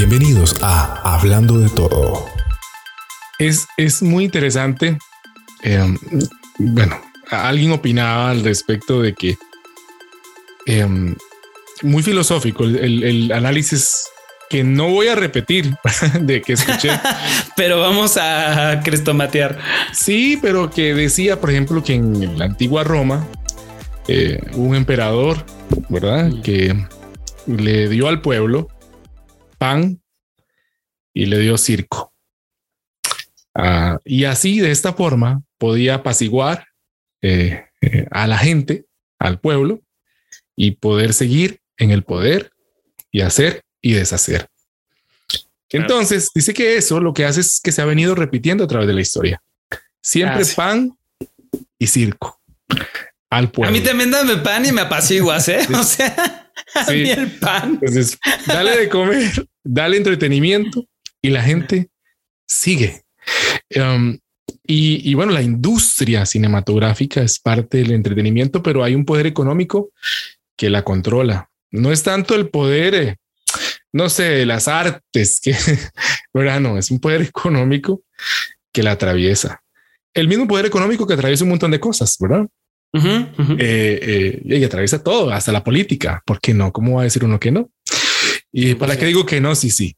Bienvenidos 0.00 0.56
a 0.62 1.14
Hablando 1.14 1.58
de 1.58 1.68
Todo. 1.68 2.24
Es, 3.38 3.68
es 3.76 4.00
muy 4.02 4.24
interesante. 4.24 4.96
eh, 5.62 5.94
bueno, 6.58 6.98
alguien 7.30 7.72
opinaba 7.72 8.30
al 8.30 8.42
respecto 8.42 9.02
de 9.02 9.12
que 9.14 9.36
eh, 10.64 10.86
muy 11.82 12.02
filosófico 12.02 12.64
el, 12.64 12.76
el- 12.78 13.04
el 13.04 13.32
análisis 13.32 14.04
que 14.48 14.64
no 14.64 14.88
voy 14.88 15.08
a 15.08 15.16
repetir 15.16 15.74
de 16.22 16.40
que 16.40 16.54
escuché. 16.54 16.90
Pero 17.56 17.78
vamos 17.80 18.16
a 18.16 18.80
crestomatear. 18.82 19.58
Sí, 19.92 20.38
pero 20.40 20.70
que 20.70 20.94
decía, 20.94 21.38
por 21.42 21.50
ejemplo, 21.50 21.84
que 21.84 21.92
en 21.96 22.38
la 22.38 22.46
antigua 22.46 22.84
Roma 22.84 23.26
eh, 24.08 24.40
un 24.54 24.74
emperador, 24.74 25.44
¿verdad? 25.90 26.30
Que 26.42 26.86
le 27.46 27.88
dio 27.90 28.08
al 28.08 28.22
pueblo 28.22 28.68
pan 29.60 30.00
y 31.12 31.26
le 31.26 31.38
dio 31.38 31.58
circo. 31.58 32.14
Ah, 33.54 33.98
y 34.04 34.24
así, 34.24 34.60
de 34.60 34.70
esta 34.70 34.94
forma, 34.94 35.42
podía 35.58 35.96
apaciguar 35.96 36.66
eh, 37.20 37.66
eh, 37.82 38.06
a 38.10 38.26
la 38.26 38.38
gente, 38.38 38.86
al 39.18 39.38
pueblo, 39.38 39.82
y 40.56 40.72
poder 40.72 41.12
seguir 41.12 41.60
en 41.76 41.90
el 41.90 42.02
poder 42.04 42.52
y 43.12 43.20
hacer 43.20 43.62
y 43.82 43.92
deshacer. 43.92 44.48
Entonces, 45.68 46.30
dice 46.34 46.54
que 46.54 46.76
eso 46.76 47.00
lo 47.00 47.12
que 47.12 47.24
hace 47.26 47.40
es 47.40 47.60
que 47.62 47.70
se 47.72 47.82
ha 47.82 47.84
venido 47.84 48.14
repitiendo 48.14 48.64
a 48.64 48.66
través 48.66 48.88
de 48.88 48.94
la 48.94 49.00
historia. 49.02 49.42
Siempre 50.02 50.44
pan 50.56 50.96
y 51.78 51.86
circo 51.86 52.40
al 53.28 53.50
pueblo. 53.50 53.68
A 53.68 53.72
mí 53.72 53.80
también 53.84 54.10
dame 54.10 54.38
pan 54.38 54.64
y 54.64 54.72
me 54.72 54.80
apaciguas, 54.80 55.48
¿eh? 55.48 55.60
Sí. 55.66 55.72
O 55.78 55.84
sea, 55.84 56.50
a 56.74 56.84
Sí. 56.86 56.94
mí 57.02 57.10
el 57.10 57.38
pan. 57.38 57.78
Entonces, 57.80 58.18
dale 58.46 58.76
de 58.76 58.88
comer, 58.88 59.30
dale 59.64 59.96
entretenimiento 59.96 60.86
y 61.22 61.30
la 61.30 61.42
gente 61.42 61.90
sigue. 62.46 63.02
Um, 63.76 64.18
y, 64.66 65.08
y 65.08 65.14
bueno, 65.14 65.32
la 65.32 65.42
industria 65.42 66.26
cinematográfica 66.26 67.22
es 67.22 67.38
parte 67.38 67.78
del 67.78 67.92
entretenimiento, 67.92 68.62
pero 68.62 68.84
hay 68.84 68.94
un 68.94 69.04
poder 69.04 69.26
económico 69.26 69.90
que 70.56 70.70
la 70.70 70.84
controla. 70.84 71.48
No 71.70 71.92
es 71.92 72.02
tanto 72.02 72.34
el 72.34 72.48
poder, 72.48 72.94
eh, 72.94 73.16
no 73.92 74.08
sé, 74.08 74.24
de 74.24 74.46
las 74.46 74.68
artes, 74.68 75.40
que, 75.40 75.54
¿verdad? 76.34 76.60
No, 76.60 76.78
es 76.78 76.90
un 76.90 77.00
poder 77.00 77.22
económico 77.22 78.02
que 78.72 78.82
la 78.82 78.92
atraviesa. 78.92 79.62
El 80.14 80.28
mismo 80.28 80.46
poder 80.46 80.66
económico 80.66 81.06
que 81.06 81.14
atraviesa 81.14 81.44
un 81.44 81.50
montón 81.50 81.70
de 81.70 81.80
cosas, 81.80 82.16
¿verdad? 82.18 82.46
Eh, 82.92 83.20
eh, 83.58 84.42
y 84.44 84.64
atraviesa 84.64 85.02
todo, 85.02 85.30
hasta 85.30 85.52
la 85.52 85.62
política. 85.62 86.22
¿Por 86.26 86.40
qué 86.40 86.52
no? 86.52 86.72
¿Cómo 86.72 86.96
va 86.96 87.02
a 87.02 87.04
decir 87.04 87.24
uno 87.24 87.38
que 87.38 87.52
no? 87.52 87.70
Y 88.52 88.74
para 88.74 88.96
qué 88.96 89.06
digo 89.06 89.26
que 89.26 89.40
no, 89.40 89.54
sí, 89.54 89.70
sí. 89.70 89.96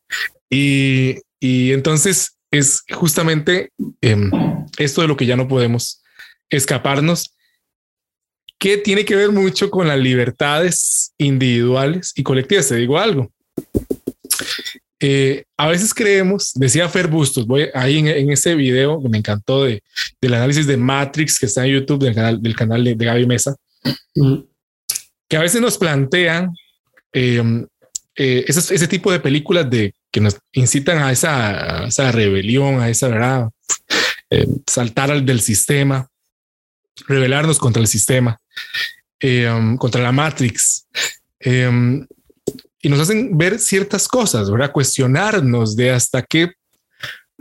Y, 0.50 1.17
y 1.41 1.72
entonces 1.72 2.36
es 2.50 2.83
justamente 2.92 3.70
em, 4.00 4.31
esto 4.78 5.00
de 5.00 5.08
lo 5.08 5.17
que 5.17 5.27
ya 5.27 5.36
no 5.36 5.48
podemos 5.48 6.03
escaparnos, 6.50 7.34
que 8.58 8.77
tiene 8.77 9.05
que 9.05 9.17
ver 9.17 9.33
mucho 9.33 9.70
con 9.70 9.89
las 9.89 9.98
libertades 9.98 11.12
individuales 11.19 12.12
y 12.14 12.23
colectivas. 12.23 12.69
Te 12.69 12.77
digo 12.77 12.98
algo. 12.98 13.33
Eh, 15.00 15.45
a 15.56 15.67
veces 15.67 15.92
creemos, 15.92 16.53
decía 16.55 16.89
Fer 16.89 17.08
Bustos, 17.08 17.45
voy 17.45 17.69
ahí 17.75 17.98
en, 17.98 18.06
en 18.06 18.30
ese 18.30 18.55
video 18.55 19.03
que 19.03 19.08
me 19.08 19.19
encantó 19.19 19.64
de, 19.64 19.83
del 20.20 20.34
análisis 20.34 20.64
de 20.69 20.77
Matrix 20.77 21.41
que 21.41 21.47
está 21.47 21.67
en 21.67 21.73
YouTube 21.73 22.05
del 22.05 22.14
canal, 22.14 22.41
del 22.41 22.55
canal 22.55 22.84
de, 22.84 22.95
de 22.95 23.05
Gaby 23.05 23.27
Mesa, 23.27 23.56
que 25.28 25.36
a 25.36 25.41
veces 25.41 25.61
nos 25.61 25.77
plantean 25.77 26.55
eh, 27.12 27.67
eh, 28.14 28.45
ese, 28.46 28.74
ese 28.74 28.89
tipo 28.89 29.11
de 29.11 29.20
películas 29.20 29.68
de 29.70 29.95
que 30.11 30.20
nos 30.20 30.36
incitan 30.52 30.98
a 30.98 31.12
esa, 31.12 31.84
a 31.84 31.86
esa 31.89 32.12
rebelión, 32.12 32.80
a 32.80 32.90
esa 32.90 33.08
verdad, 33.08 33.48
eh, 34.30 34.46
saltar 34.67 35.11
al 35.11 35.24
del 35.24 35.40
sistema, 35.40 36.08
rebelarnos 37.06 37.58
contra 37.58 37.80
el 37.80 37.89
sistema, 37.89 38.39
eh, 39.20 39.48
um, 39.48 39.77
contra 39.78 40.02
la 40.02 40.12
Matrix. 40.12 40.86
um, 41.46 42.06
y 42.84 42.89
nos 42.89 42.98
hacen 42.98 43.39
ver 43.39 43.61
ciertas 43.61 44.08
cosas, 44.08 44.50
¿verdad? 44.50 44.73
Cuestionarnos 44.73 45.77
de 45.77 45.92
hasta 45.92 46.20
qué 46.20 46.50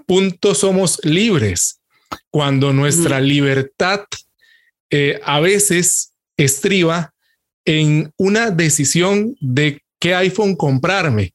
punto 0.06 0.54
somos 0.54 1.00
libres 1.04 1.82
cuando 2.30 2.74
nuestra 2.74 3.20
libertad 3.20 4.02
a 5.24 5.40
veces 5.40 6.14
estriba 6.38 7.12
en 7.66 8.14
una 8.18 8.52
decisión 8.52 9.36
de 9.40 9.81
qué 10.02 10.14
iPhone 10.16 10.56
comprarme, 10.58 11.34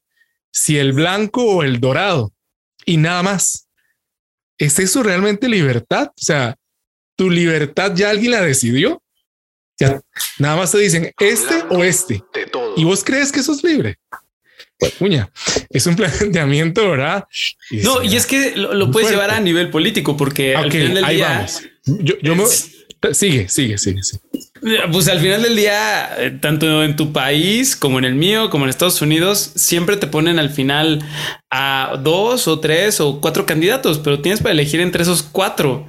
si 0.51 0.77
el 0.77 0.93
blanco 0.93 1.43
o 1.43 1.63
el 1.63 1.79
dorado 1.79 2.31
y 2.85 2.97
nada 2.97 3.23
más. 3.23 3.67
¿Es 4.59 4.77
eso 4.79 5.01
realmente 5.03 5.47
libertad? 5.49 6.07
O 6.09 6.13
sea, 6.21 6.55
tu 7.15 7.29
libertad 7.29 7.93
ya 7.95 8.09
alguien 8.11 8.31
la 8.31 8.41
decidió. 8.41 9.01
Ya 9.79 10.01
nada 10.39 10.55
más 10.55 10.71
te 10.71 10.79
dicen 10.79 11.11
este 11.19 11.63
o 11.69 11.83
este. 11.83 12.23
De 12.33 12.45
todo. 12.47 12.73
¿Y 12.75 12.83
vos 12.83 13.03
crees 13.03 13.31
que 13.31 13.43
sos 13.43 13.63
libre? 13.63 13.97
Pues, 14.79 14.93
puña, 14.93 15.31
es 15.69 15.85
un 15.87 15.95
planteamiento, 15.97 16.89
¿verdad? 16.89 17.25
Y 17.69 17.77
No, 17.77 18.01
y 18.03 18.15
es 18.15 18.25
que 18.25 18.55
lo, 18.55 18.69
puedes 18.91 19.09
fuerte. 19.09 19.11
llevar 19.11 19.31
a 19.31 19.39
nivel 19.39 19.69
político, 19.69 20.17
porque 20.17 20.55
al 20.55 20.65
Ok, 20.65 20.71
final 20.71 20.93
del 20.95 21.05
ahí 21.05 21.15
día, 21.17 21.29
vamos. 21.29 21.63
Yo, 21.85 22.15
yo 22.21 22.35
me- 22.35 22.45
sigue, 23.13 23.47
sigue, 23.47 23.77
sigue, 23.77 24.01
sigue. 24.03 24.21
Pues 24.91 25.07
al 25.07 25.19
final 25.19 25.43
del 25.43 25.55
día, 25.55 26.09
eh, 26.17 26.31
tanto 26.41 26.83
en 26.83 26.95
tu 26.95 27.11
país 27.13 27.75
como 27.75 27.99
en 27.99 28.05
el 28.05 28.15
mío, 28.15 28.49
como 28.49 28.65
en 28.65 28.69
Estados 28.69 29.01
Unidos, 29.01 29.51
siempre 29.55 29.97
te 29.97 30.07
ponen 30.07 30.39
al 30.39 30.49
final 30.49 31.03
a 31.51 31.99
dos 32.03 32.47
o 32.47 32.59
tres 32.59 32.99
o 32.99 33.21
cuatro 33.21 33.45
candidatos, 33.45 33.99
pero 33.99 34.21
tienes 34.21 34.41
para 34.41 34.53
elegir 34.53 34.79
entre 34.81 35.03
esos 35.03 35.23
cuatro. 35.23 35.87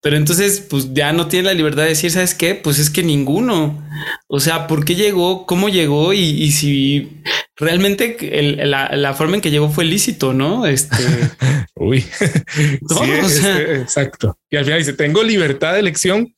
Pero 0.00 0.16
entonces, 0.16 0.60
pues 0.60 0.94
ya 0.94 1.12
no 1.12 1.26
tienes 1.26 1.46
la 1.46 1.54
libertad 1.54 1.82
de 1.82 1.88
decir, 1.88 2.10
¿sabes 2.12 2.32
qué? 2.34 2.54
Pues 2.54 2.78
es 2.78 2.88
que 2.88 3.02
ninguno. 3.02 3.84
O 4.28 4.38
sea, 4.38 4.68
¿por 4.68 4.84
qué 4.84 4.94
llegó? 4.94 5.44
¿Cómo 5.44 5.68
llegó? 5.68 6.12
Y, 6.12 6.20
y 6.20 6.52
si 6.52 7.20
realmente 7.56 8.16
el- 8.38 8.70
la, 8.70 8.90
la 8.94 9.14
forma 9.14 9.34
en 9.34 9.40
que 9.40 9.50
llegó 9.50 9.68
fue 9.70 9.84
lícito, 9.84 10.32
¿no? 10.32 10.66
Este, 10.66 10.96
Uy, 11.74 12.04
No, 12.88 12.96
Sí, 13.04 13.10
o 13.10 13.26
es- 13.26 13.34
sea- 13.40 13.58
es- 13.60 13.80
exacto. 13.82 14.38
Y 14.50 14.56
al 14.56 14.64
final 14.64 14.78
dice, 14.78 14.92
tengo 14.92 15.22
libertad 15.24 15.72
de 15.74 15.80
elección 15.80 16.32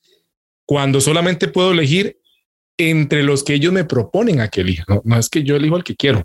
cuando 0.70 1.00
solamente 1.00 1.48
puedo 1.48 1.72
elegir 1.72 2.16
entre 2.78 3.24
los 3.24 3.42
que 3.42 3.54
ellos 3.54 3.72
me 3.72 3.82
proponen 3.82 4.40
a 4.40 4.46
que 4.46 4.60
elija. 4.60 4.84
No, 4.86 5.02
no 5.04 5.18
es 5.18 5.28
que 5.28 5.42
yo 5.42 5.56
elijo 5.56 5.74
al 5.74 5.82
que 5.82 5.96
quiero. 5.96 6.22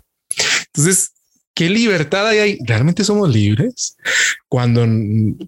Entonces, 0.66 1.14
¿qué 1.52 1.68
libertad 1.68 2.28
hay 2.28 2.38
ahí? 2.38 2.58
¿Realmente 2.64 3.02
somos 3.02 3.28
libres? 3.28 3.96
Cuando, 4.48 4.86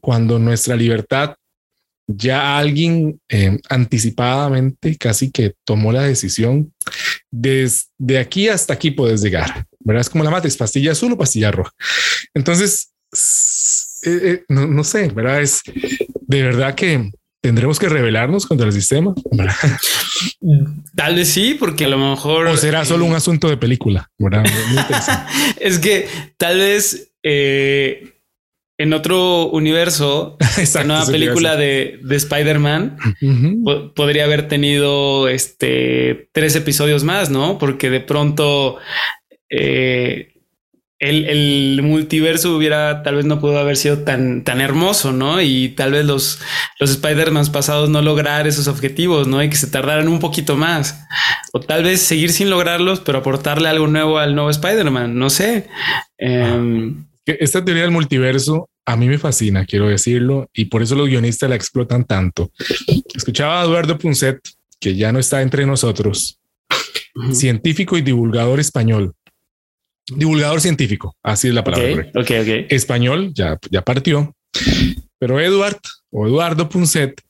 cuando 0.01 0.41
nuestra 0.41 0.75
libertad 0.75 1.37
ya 2.09 2.59
alguien 2.59 3.21
eh, 3.29 3.61
anticipadamente 3.69 4.97
casi 4.97 5.31
que 5.31 5.55
tomó 5.63 5.93
la 5.93 6.03
decisión 6.03 6.75
desde 7.31 8.19
aquí 8.19 8.49
hasta 8.49 8.75
aquí 8.75 8.91
puedes 8.91 9.23
llegar, 9.23 9.65
¿verdad? 9.79 10.01
Es 10.01 10.11
como 10.11 10.25
la 10.25 10.31
matriz, 10.31 10.57
pastilla 10.57 10.91
azul 10.91 11.13
o 11.13 11.17
pastilla 11.17 11.53
roja. 11.53 11.71
Entonces, 12.35 12.91
eh, 14.03 14.21
eh, 14.25 14.45
no, 14.49 14.67
no 14.67 14.83
sé, 14.83 15.07
¿verdad? 15.11 15.41
Es 15.41 15.63
de 16.27 16.43
verdad 16.43 16.75
que 16.75 17.13
tendremos 17.41 17.79
que 17.79 17.89
rebelarnos 17.89 18.47
contra 18.47 18.67
el 18.67 18.73
sistema, 18.73 19.15
¿verdad? 19.33 19.55
tal 20.95 21.15
vez 21.15 21.29
sí, 21.29 21.55
porque 21.55 21.85
a 21.85 21.89
lo 21.89 21.99
mejor... 21.99 22.47
O 22.49 22.57
será 22.57 22.85
solo 22.85 23.05
un 23.05 23.15
asunto 23.15 23.49
de 23.49 23.57
película. 23.57 24.11
Es 25.61 25.79
que 25.79 26.09
tal 26.37 26.59
vez 26.59 27.13
eh, 27.23 28.15
en 28.79 28.93
otro 28.93 29.47
universo, 29.51 30.37
la 30.41 30.47
Exacto, 30.63 30.87
nueva 30.89 31.03
eso 31.03 31.13
te 31.13 31.19
iba 31.19 31.27
a 31.27 31.29
película 31.35 31.57
de, 31.57 32.01
de 32.03 32.17
Spider-Man 32.17 32.97
po- 33.65 33.95
podría 33.95 34.25
haber 34.25 34.49
tenido 34.49 35.29
este 35.29 36.29
tres 36.33 36.55
episodios 36.57 37.05
más, 37.05 37.31
¿no? 37.31 37.59
Porque 37.59 37.91
de 37.91 38.01
pronto 38.01 38.79
eh, 39.51 40.35
el, 40.99 41.27
el 41.27 41.83
multiverso 41.83 42.57
hubiera 42.57 43.03
tal 43.03 43.17
vez 43.17 43.25
no 43.25 43.41
pudo 43.41 43.59
haber 43.59 43.77
sido 43.77 43.99
tan, 43.99 44.43
tan 44.43 44.61
hermoso, 44.61 45.13
¿no? 45.13 45.41
Y 45.41 45.71
tal 45.71 45.93
vez 45.93 46.05
los, 46.05 46.41
los 46.81 46.91
Spider-Man 46.91 47.47
pasados 47.53 47.89
no 47.89 48.03
lograr 48.03 48.47
esos 48.47 48.67
objetivos, 48.67 49.29
¿no? 49.29 49.43
Y 49.43 49.49
que 49.49 49.57
se 49.57 49.69
tardaran 49.69 50.09
un 50.09 50.19
poquito 50.19 50.57
más. 50.57 51.05
O 51.53 51.61
tal 51.61 51.85
vez 51.85 52.03
seguir 52.03 52.31
sin 52.33 52.51
lograrlos, 52.51 53.01
pero 53.01 53.19
aportarle 53.19 53.69
algo 53.69 53.87
nuevo 53.87 54.19
al 54.19 54.35
nuevo 54.35 54.51
Spider-Man, 54.51 55.17
no 55.19 55.31
sé. 55.31 55.69
Em, 56.19 57.05
Esta 57.25 57.65
teoría 57.65 57.85
del 57.85 57.93
multiverso 57.93 58.69
a 58.89 58.97
mí 58.97 59.07
me 59.07 59.19
fascina, 59.19 59.67
quiero 59.67 59.89
decirlo, 59.89 60.49
y 60.55 60.65
por 60.65 60.83
eso 60.83 60.95
los 60.95 61.09
guionistas 61.09 61.51
la 61.51 61.57
explotan 61.57 62.07
tanto. 62.07 62.51
Escuchaba 63.15 63.61
a 63.61 63.65
Eduardo 63.65 63.99
Punset, 63.99 64.41
que 64.81 64.97
ya 64.97 65.13
no 65.13 65.19
está 65.19 65.43
entre 65.43 65.67
nosotros, 65.67 66.41
científico 67.33 67.99
y 67.99 68.03
divulgador 68.03 68.61
español. 68.61 69.13
Divulgador 70.17 70.61
científico, 70.61 71.17
así 71.23 71.49
es 71.49 71.55
la 71.55 71.65
palabra. 71.65 71.91
correcta. 71.91 72.21
Ok, 72.21 72.31
ok, 72.31 72.49
ok. 72.49 72.67
español, 72.71 73.33
ya, 73.35 73.59
ya 73.71 73.83
partió, 73.83 74.35
pero 75.19 75.41
Edward 75.41 75.81
o 76.11 76.27
Eduardo 76.27 76.69
Punset 76.69 77.21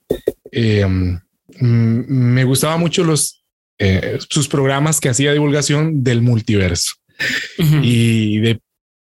eh, 0.52 0.86
mm, 0.86 1.18
me 2.08 2.44
gustaba 2.44 2.76
mucho 2.76 3.04
los 3.04 3.44
eh, 3.78 4.18
sus 4.28 4.48
programas 4.48 5.00
que 5.00 5.08
hacía 5.08 5.32
divulgación 5.32 6.02
del 6.02 6.20
multiverso 6.20 6.94
y 7.82 8.38
de 8.38 8.60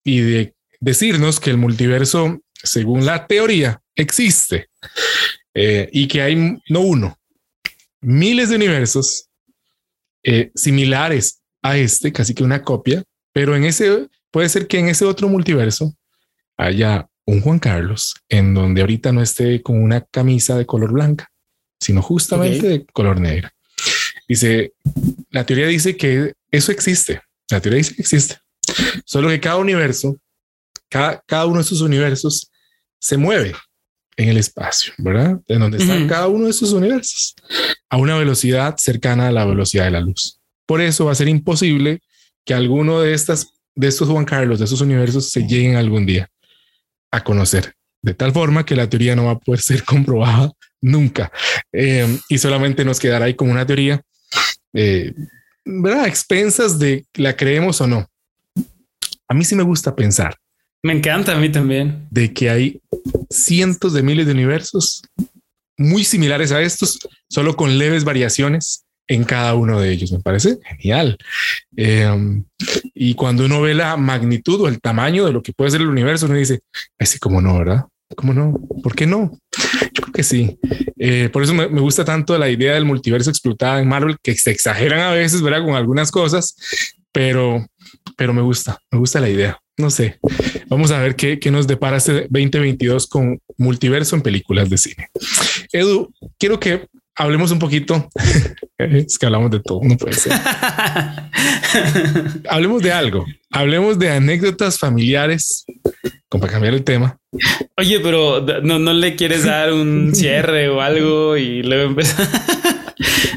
y 0.04 0.20
de 0.20 0.54
decirnos 0.80 1.38
que 1.38 1.50
el 1.50 1.56
multiverso, 1.56 2.40
según 2.54 3.04
la 3.04 3.26
teoría, 3.26 3.80
existe 3.94 4.68
eh, 5.54 5.88
y 5.92 6.08
que 6.08 6.22
hay 6.22 6.58
no 6.68 6.80
uno, 6.80 7.18
miles 8.00 8.48
de 8.48 8.56
universos 8.56 9.26
similares 10.54 11.40
a 11.62 11.76
este, 11.76 12.12
casi 12.12 12.34
que 12.34 12.44
una 12.44 12.62
copia, 12.62 13.02
pero 13.32 13.56
en 13.56 13.64
ese 13.64 14.08
puede 14.30 14.48
ser 14.48 14.66
que 14.66 14.78
en 14.78 14.88
ese 14.88 15.04
otro 15.04 15.28
multiverso 15.28 15.94
haya 16.56 17.08
un 17.26 17.40
Juan 17.40 17.58
Carlos 17.58 18.14
en 18.28 18.54
donde 18.54 18.80
ahorita 18.80 19.12
no 19.12 19.22
esté 19.22 19.62
con 19.62 19.80
una 19.80 20.00
camisa 20.02 20.56
de 20.56 20.66
color 20.66 20.92
blanca, 20.92 21.30
sino 21.78 22.02
justamente 22.02 22.68
de 22.68 22.86
color 22.86 23.20
negra. 23.20 23.52
Dice, 24.28 24.74
la 25.30 25.44
teoría 25.44 25.66
dice 25.66 25.96
que 25.96 26.34
eso 26.50 26.72
existe. 26.72 27.20
La 27.50 27.60
teoría 27.60 27.78
dice 27.78 27.94
que 27.94 28.02
existe. 28.02 28.38
Solo 29.04 29.28
que 29.28 29.40
cada 29.40 29.56
universo, 29.56 30.16
cada, 30.88 31.22
cada 31.26 31.46
uno 31.46 31.56
de 31.56 31.62
esos 31.62 31.80
universos 31.80 32.50
se 32.98 33.16
mueve 33.16 33.54
en 34.16 34.28
el 34.28 34.36
espacio, 34.36 34.92
¿verdad? 34.98 35.40
En 35.48 35.60
donde 35.60 35.78
está 35.78 36.06
cada 36.06 36.28
uno 36.28 36.44
de 36.44 36.50
esos 36.50 36.72
universos 36.72 37.34
a 37.88 37.96
una 37.96 38.16
velocidad 38.18 38.76
cercana 38.76 39.28
a 39.28 39.32
la 39.32 39.44
velocidad 39.44 39.84
de 39.84 39.92
la 39.92 40.00
luz. 40.00 40.38
Por 40.66 40.80
eso 40.80 41.06
va 41.06 41.12
a 41.12 41.16
ser 41.16 41.28
imposible 41.28 42.00
que 42.44 42.54
alguno 42.54 43.00
de 43.00 43.14
estas, 43.14 43.54
de 43.74 43.88
estos 43.88 44.08
Juan 44.08 44.24
Carlos, 44.24 44.58
de 44.58 44.64
esos 44.64 44.80
universos 44.80 45.30
se 45.30 45.46
lleguen 45.46 45.76
algún 45.76 46.06
día 46.06 46.28
a 47.10 47.22
conocer, 47.22 47.74
de 48.02 48.14
tal 48.14 48.32
forma 48.32 48.64
que 48.64 48.76
la 48.76 48.88
teoría 48.88 49.16
no 49.16 49.26
va 49.26 49.32
a 49.32 49.38
poder 49.38 49.60
ser 49.60 49.84
comprobada 49.84 50.52
nunca 50.82 51.30
eh, 51.72 52.18
y 52.28 52.38
solamente 52.38 52.84
nos 52.84 52.98
quedará 52.98 53.26
ahí 53.26 53.34
como 53.34 53.52
una 53.52 53.66
teoría, 53.66 54.00
eh, 54.72 55.12
¿verdad? 55.64 56.06
expensas 56.06 56.78
de 56.78 57.04
la 57.14 57.36
creemos 57.36 57.80
o 57.80 57.86
no. 57.86 58.06
A 59.28 59.34
mí 59.34 59.44
sí 59.44 59.54
me 59.54 59.62
gusta 59.62 59.94
pensar. 59.94 60.36
Me 60.82 60.92
encanta 60.92 61.36
a 61.36 61.38
mí 61.38 61.52
también. 61.52 62.08
De 62.10 62.32
que 62.32 62.50
hay 62.50 62.80
cientos 63.28 63.92
de 63.92 64.02
miles 64.02 64.26
de 64.26 64.32
universos 64.32 65.02
muy 65.76 66.04
similares 66.04 66.52
a 66.52 66.60
estos, 66.62 66.98
solo 67.28 67.54
con 67.54 67.78
leves 67.78 68.04
variaciones 68.04 68.84
en 69.10 69.24
cada 69.24 69.54
uno 69.54 69.80
de 69.80 69.90
ellos. 69.90 70.12
Me 70.12 70.20
parece 70.20 70.58
genial. 70.64 71.18
Eh, 71.76 72.42
y 72.94 73.14
cuando 73.14 73.44
uno 73.44 73.60
ve 73.60 73.74
la 73.74 73.96
magnitud 73.96 74.60
o 74.60 74.68
el 74.68 74.80
tamaño 74.80 75.26
de 75.26 75.32
lo 75.32 75.42
que 75.42 75.52
puede 75.52 75.72
ser 75.72 75.80
el 75.80 75.88
universo, 75.88 76.26
uno 76.26 76.36
dice, 76.36 76.60
así 76.96 77.18
como 77.18 77.42
no, 77.42 77.58
¿verdad? 77.58 77.86
¿Cómo 78.16 78.32
no? 78.32 78.54
¿Por 78.82 78.94
qué 78.94 79.06
no? 79.06 79.36
Yo 79.92 80.02
creo 80.02 80.12
que 80.12 80.22
sí. 80.22 80.58
Eh, 80.96 81.28
por 81.32 81.42
eso 81.42 81.54
me, 81.54 81.68
me, 81.68 81.80
gusta 81.80 82.04
tanto 82.04 82.38
la 82.38 82.48
idea 82.48 82.74
del 82.74 82.84
multiverso 82.84 83.30
explotada 83.30 83.80
en 83.80 83.88
Marvel, 83.88 84.16
que 84.22 84.36
se 84.36 84.52
exageran 84.52 85.00
a 85.00 85.10
veces, 85.10 85.42
¿verdad? 85.42 85.64
Con 85.64 85.74
algunas 85.74 86.12
cosas, 86.12 86.54
pero, 87.10 87.66
pero 88.16 88.32
me 88.32 88.42
gusta, 88.42 88.78
me 88.92 88.98
gusta 88.98 89.18
la 89.18 89.28
idea. 89.28 89.58
No 89.76 89.90
sé. 89.90 90.20
Vamos 90.68 90.92
a 90.92 91.00
ver 91.00 91.16
qué, 91.16 91.40
qué 91.40 91.50
nos 91.50 91.66
depara 91.66 91.96
este 91.96 92.28
2022 92.30 93.08
con 93.08 93.40
multiverso 93.56 94.14
en 94.14 94.22
películas 94.22 94.70
de 94.70 94.78
cine. 94.78 95.08
Edu, 95.72 96.12
quiero 96.38 96.60
que 96.60 96.86
hablemos 97.20 97.50
un 97.50 97.58
poquito. 97.58 98.08
es 98.78 99.18
que 99.18 99.26
hablamos 99.26 99.50
de 99.50 99.60
todo, 99.60 99.80
no 99.82 99.96
puede 99.96 100.14
ser. 100.14 100.32
hablemos 102.48 102.82
de 102.82 102.92
algo. 102.92 103.26
Hablemos 103.50 103.98
de 103.98 104.10
anécdotas 104.10 104.78
familiares, 104.78 105.66
como 106.28 106.40
para 106.40 106.54
cambiar 106.54 106.74
el 106.74 106.84
tema. 106.84 107.18
Oye, 107.76 108.00
pero 108.00 108.40
no, 108.62 108.78
no 108.78 108.92
le 108.92 109.16
quieres 109.16 109.44
dar 109.44 109.72
un 109.72 110.10
cierre 110.14 110.68
o 110.68 110.80
algo 110.80 111.36
y 111.36 111.62
luego 111.62 111.90
empezar. 111.90 112.26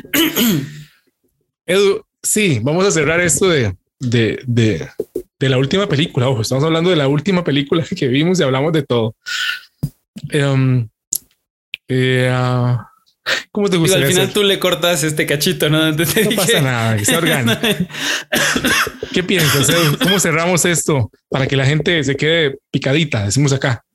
Edu, 1.66 2.06
sí, 2.22 2.60
vamos 2.62 2.86
a 2.86 2.92
cerrar 2.92 3.20
esto 3.22 3.50
de, 3.50 3.76
de, 4.00 4.40
de, 4.46 4.88
de, 5.40 5.50
la 5.50 5.58
última 5.58 5.88
película. 5.88 6.30
Ojo, 6.30 6.42
estamos 6.42 6.64
hablando 6.64 6.90
de 6.90 6.96
la 6.98 7.08
última 7.08 7.44
película 7.44 7.84
que 7.84 8.08
vimos 8.08 8.40
y 8.40 8.44
hablamos 8.44 8.72
de 8.74 8.84
todo. 8.84 9.16
Um, 10.34 10.88
eh, 11.88 12.32
uh, 12.32 12.78
¿Cómo 13.52 13.70
te 13.70 13.78
gusta? 13.78 13.98
Al 13.98 14.06
final 14.06 14.24
hacer? 14.24 14.34
tú 14.34 14.44
le 14.44 14.60
cortas 14.60 15.04
este 15.04 15.26
cachito, 15.26 15.70
no? 15.70 15.92
No 15.92 16.06
pasa 16.36 16.62
nada, 16.62 16.98
orgánico. 17.18 17.62
¿Qué 19.14 19.24
piensas? 19.24 19.72
¿Cómo 20.02 20.20
cerramos 20.20 20.66
esto 20.66 21.12
para 21.30 21.48
que 21.48 21.56
la 21.56 21.66
gente 21.66 22.04
se 22.04 22.16
quede 22.16 22.58
picadita? 22.72 23.26
Decimos 23.26 23.54
acá, 23.54 23.86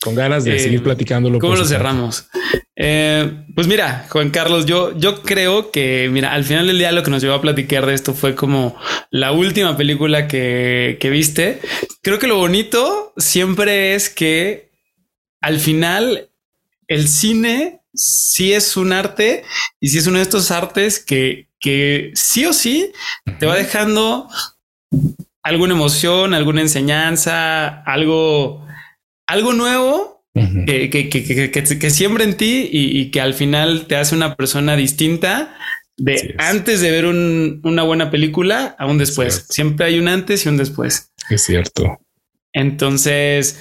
con 0.00 0.14
ganas 0.14 0.44
de 0.44 0.56
eh, 0.56 0.58
seguir 0.58 0.82
platicándolo. 0.82 1.38
¿Cómo 1.38 1.56
lo 1.56 1.64
cerramos? 1.64 2.28
Eh, 2.76 3.44
pues 3.54 3.66
mira, 3.66 4.06
Juan 4.10 4.30
Carlos, 4.30 4.66
yo, 4.66 4.96
yo 4.98 5.22
creo 5.22 5.70
que, 5.70 6.08
mira, 6.12 6.32
al 6.32 6.44
final 6.44 6.66
del 6.66 6.78
día 6.78 6.92
lo 6.92 7.02
que 7.02 7.10
nos 7.10 7.22
llevó 7.22 7.34
a 7.34 7.40
platicar 7.40 7.86
de 7.86 7.94
esto 7.94 8.12
fue 8.12 8.34
como 8.34 8.76
la 9.10 9.32
última 9.32 9.76
película 9.76 10.28
que, 10.28 10.98
que 11.00 11.10
viste. 11.10 11.60
Creo 12.02 12.18
que 12.18 12.26
lo 12.26 12.36
bonito 12.36 13.14
siempre 13.16 13.94
es 13.94 14.10
que 14.10 14.70
al 15.40 15.58
final 15.58 16.28
el 16.86 17.08
cine 17.08 17.80
sí 17.96 18.52
es 18.52 18.76
un 18.76 18.92
arte 18.92 19.44
y 19.80 19.88
sí 19.88 19.98
es 19.98 20.06
uno 20.06 20.18
de 20.18 20.22
estos 20.22 20.50
artes 20.50 21.00
que, 21.00 21.48
que 21.60 22.12
sí 22.14 22.44
o 22.46 22.52
sí 22.52 22.92
te 23.38 23.46
va 23.46 23.56
dejando 23.56 24.28
alguna 25.42 25.74
emoción, 25.74 26.34
alguna 26.34 26.60
enseñanza, 26.60 27.82
algo, 27.82 28.66
algo 29.26 29.52
nuevo 29.52 30.24
que, 30.66 30.90
que, 30.90 31.08
que, 31.08 31.50
que, 31.50 31.50
que, 31.50 31.90
siembra 31.90 32.24
en 32.24 32.36
ti 32.36 32.68
y, 32.70 33.00
y, 33.00 33.10
que 33.10 33.22
al 33.22 33.32
final 33.32 33.86
te 33.86 33.96
hace 33.96 34.14
una 34.14 34.36
persona 34.36 34.76
distinta 34.76 35.56
de 35.96 36.18
sí 36.18 36.28
antes 36.36 36.80
de 36.80 36.90
ver 36.90 37.06
un, 37.06 37.60
una 37.64 37.82
buena 37.82 38.10
película 38.10 38.76
a 38.78 38.86
un 38.86 38.98
después. 38.98 39.46
Siempre 39.48 39.86
hay 39.86 39.98
un 39.98 40.08
antes 40.08 40.44
y 40.44 40.48
un 40.48 40.56
después. 40.56 41.12
Es 41.30 41.44
cierto. 41.44 42.00
Entonces, 42.52 43.60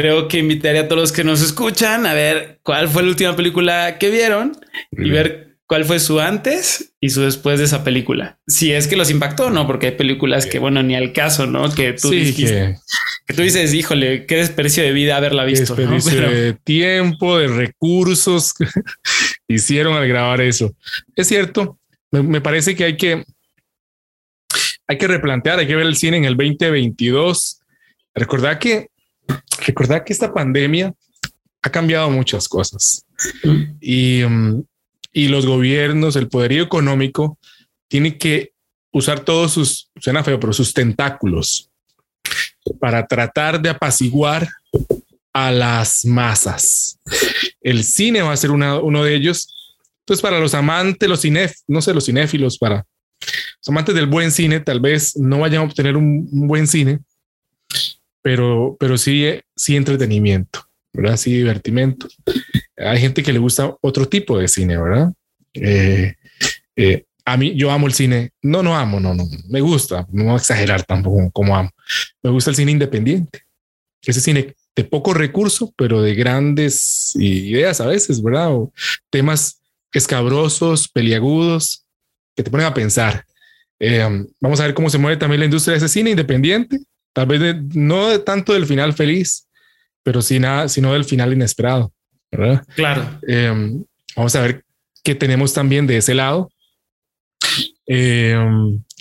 creo 0.00 0.26
que 0.26 0.38
invitaría 0.38 0.82
a 0.82 0.88
todos 0.88 1.02
los 1.02 1.12
que 1.12 1.22
nos 1.22 1.42
escuchan 1.42 2.06
a 2.06 2.14
ver 2.14 2.60
cuál 2.62 2.88
fue 2.88 3.02
la 3.02 3.10
última 3.10 3.36
película 3.36 3.98
que 3.98 4.08
vieron 4.08 4.56
y 4.90 5.10
ver 5.10 5.58
cuál 5.66 5.84
fue 5.84 6.00
su 6.00 6.18
antes 6.18 6.94
y 6.98 7.10
su 7.10 7.20
después 7.20 7.58
de 7.58 7.66
esa 7.66 7.84
película. 7.84 8.38
Si 8.46 8.72
es 8.72 8.88
que 8.88 8.96
los 8.96 9.10
impactó, 9.10 9.50
no, 9.50 9.66
porque 9.66 9.88
hay 9.88 9.92
películas 9.92 10.46
que, 10.46 10.58
bueno, 10.58 10.82
ni 10.82 10.94
al 10.94 11.12
caso, 11.12 11.46
no? 11.46 11.70
Que 11.74 11.92
tú, 11.92 12.08
sí, 12.08 12.20
dijiste, 12.20 12.54
que... 12.54 12.76
que... 13.26 13.34
tú 13.34 13.42
dices, 13.42 13.74
híjole, 13.74 14.24
qué 14.24 14.36
desperdicio 14.36 14.82
de 14.82 14.92
vida 14.92 15.18
haberla 15.18 15.44
visto. 15.44 15.74
Desperdicio 15.76 16.12
¿no? 16.12 16.28
Pero... 16.28 16.40
de 16.40 16.54
tiempo, 16.54 17.36
de 17.36 17.48
recursos 17.48 18.54
hicieron 19.46 19.94
al 19.94 20.08
grabar 20.08 20.40
eso. 20.40 20.74
Es 21.14 21.28
cierto, 21.28 21.78
me, 22.10 22.22
me 22.22 22.40
parece 22.40 22.74
que 22.74 22.84
hay 22.84 22.96
que 22.96 23.24
hay 24.86 24.96
que 24.96 25.06
replantear, 25.06 25.58
hay 25.58 25.66
que 25.66 25.76
ver 25.76 25.86
el 25.86 25.96
cine 25.96 26.16
en 26.16 26.24
el 26.24 26.36
2022. 26.36 27.60
Recordar 28.14 28.58
que 28.58 28.88
recordar 29.66 30.04
que 30.04 30.12
esta 30.12 30.32
pandemia 30.32 30.92
ha 31.62 31.70
cambiado 31.70 32.10
muchas 32.10 32.48
cosas 32.48 33.06
y, 33.80 34.22
um, 34.24 34.64
y 35.12 35.28
los 35.28 35.46
gobiernos, 35.46 36.16
el 36.16 36.28
poderío 36.28 36.62
económico, 36.64 37.38
tiene 37.88 38.18
que 38.18 38.52
usar 38.92 39.20
todos 39.20 39.52
sus, 39.52 39.90
suena 40.00 40.24
feo, 40.24 40.40
pero 40.40 40.52
sus 40.52 40.74
tentáculos 40.74 41.70
para 42.80 43.06
tratar 43.06 43.60
de 43.60 43.70
apaciguar 43.70 44.48
a 45.32 45.50
las 45.50 46.04
masas. 46.04 46.98
El 47.60 47.84
cine 47.84 48.22
va 48.22 48.32
a 48.32 48.36
ser 48.36 48.50
una, 48.50 48.78
uno 48.78 49.04
de 49.04 49.14
ellos. 49.14 49.48
Entonces, 50.00 50.22
para 50.22 50.38
los 50.38 50.54
amantes, 50.54 51.08
los 51.08 51.20
cinef, 51.20 51.54
no 51.66 51.80
sé, 51.80 51.94
los 51.94 52.04
cinéfilos, 52.04 52.58
para 52.58 52.84
los 53.20 53.68
amantes 53.68 53.94
del 53.94 54.06
buen 54.06 54.30
cine, 54.30 54.60
tal 54.60 54.80
vez 54.80 55.16
no 55.16 55.40
vayan 55.40 55.62
a 55.62 55.64
obtener 55.64 55.96
un, 55.96 56.28
un 56.30 56.48
buen 56.48 56.66
cine, 56.66 57.00
pero, 58.22 58.76
pero 58.78 58.96
sí, 58.96 59.40
sí 59.56 59.76
entretenimiento, 59.76 60.66
¿verdad? 60.92 61.16
Sí 61.16 61.34
divertimento. 61.34 62.08
Hay 62.76 63.00
gente 63.00 63.22
que 63.22 63.32
le 63.32 63.38
gusta 63.38 63.76
otro 63.80 64.08
tipo 64.08 64.38
de 64.38 64.48
cine, 64.48 64.78
¿verdad? 64.78 65.12
Eh, 65.54 66.14
eh, 66.76 67.04
a 67.24 67.36
mí, 67.36 67.54
yo 67.54 67.70
amo 67.70 67.86
el 67.86 67.92
cine. 67.92 68.32
No, 68.42 68.62
no 68.62 68.76
amo, 68.76 69.00
no, 69.00 69.14
no, 69.14 69.28
me 69.48 69.60
gusta. 69.60 70.06
No 70.10 70.24
voy 70.24 70.32
a 70.34 70.36
exagerar 70.36 70.84
tampoco 70.84 71.30
como 71.32 71.56
amo. 71.56 71.70
Me 72.22 72.30
gusta 72.30 72.50
el 72.50 72.56
cine 72.56 72.72
independiente. 72.72 73.42
Ese 74.04 74.20
cine 74.20 74.54
de 74.74 74.84
poco 74.84 75.14
recurso, 75.14 75.72
pero 75.76 76.00
de 76.00 76.14
grandes 76.14 77.14
ideas 77.16 77.80
a 77.80 77.86
veces, 77.86 78.22
¿verdad? 78.22 78.52
O 78.52 78.72
temas 79.10 79.60
escabrosos, 79.92 80.88
peliagudos, 80.88 81.84
que 82.34 82.42
te 82.42 82.50
ponen 82.50 82.66
a 82.66 82.74
pensar. 82.74 83.24
Eh, 83.78 84.26
vamos 84.40 84.60
a 84.60 84.64
ver 84.64 84.74
cómo 84.74 84.88
se 84.88 84.98
mueve 84.98 85.16
también 85.16 85.40
la 85.40 85.46
industria 85.46 85.72
de 85.72 85.78
ese 85.78 85.88
cine 85.88 86.10
independiente 86.10 86.78
Tal 87.12 87.26
vez 87.26 87.40
de, 87.40 87.62
no 87.74 88.08
de 88.08 88.18
tanto 88.18 88.52
del 88.52 88.66
final 88.66 88.94
feliz, 88.94 89.48
pero 90.02 90.22
sí 90.22 90.38
nada, 90.38 90.68
sino 90.68 90.92
del 90.92 91.04
final 91.04 91.32
inesperado. 91.32 91.92
¿verdad? 92.30 92.64
Claro. 92.74 93.20
Eh, 93.28 93.82
vamos 94.16 94.34
a 94.34 94.40
ver 94.40 94.64
qué 95.04 95.14
tenemos 95.14 95.52
también 95.52 95.86
de 95.86 95.98
ese 95.98 96.14
lado. 96.14 96.50
Eh, 97.86 98.36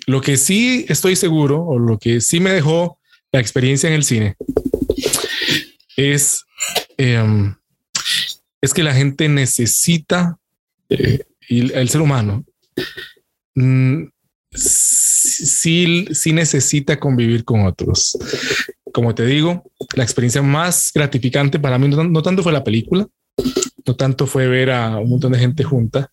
lo 0.07 0.21
que 0.21 0.37
sí 0.37 0.85
estoy 0.89 1.15
seguro, 1.15 1.63
o 1.63 1.79
lo 1.79 1.97
que 1.97 2.21
sí 2.21 2.39
me 2.39 2.51
dejó 2.51 2.99
la 3.31 3.39
experiencia 3.39 3.87
en 3.87 3.95
el 3.95 4.03
cine, 4.03 4.35
es, 5.95 6.43
eh, 6.97 7.53
es 8.59 8.73
que 8.73 8.83
la 8.83 8.93
gente 8.93 9.29
necesita, 9.29 10.37
eh, 10.89 11.23
y 11.47 11.71
el 11.71 11.89
ser 11.89 12.01
humano, 12.01 12.43
mm, 13.55 14.03
sí, 14.53 16.07
sí 16.11 16.33
necesita 16.33 16.99
convivir 16.99 17.43
con 17.43 17.65
otros. 17.65 18.17
Como 18.93 19.15
te 19.15 19.25
digo, 19.25 19.63
la 19.95 20.03
experiencia 20.03 20.41
más 20.41 20.91
gratificante 20.93 21.59
para 21.59 21.77
mí 21.77 21.87
no, 21.87 22.21
tanto 22.21 22.43
fue 22.43 22.51
la 22.51 22.63
película, 22.63 23.07
no 23.85 23.95
tanto 23.95 24.27
fue 24.27 24.47
ver 24.47 24.71
a 24.71 24.97
un 24.97 25.09
montón 25.09 25.31
de 25.31 25.39
gente 25.39 25.63
junta, 25.63 26.11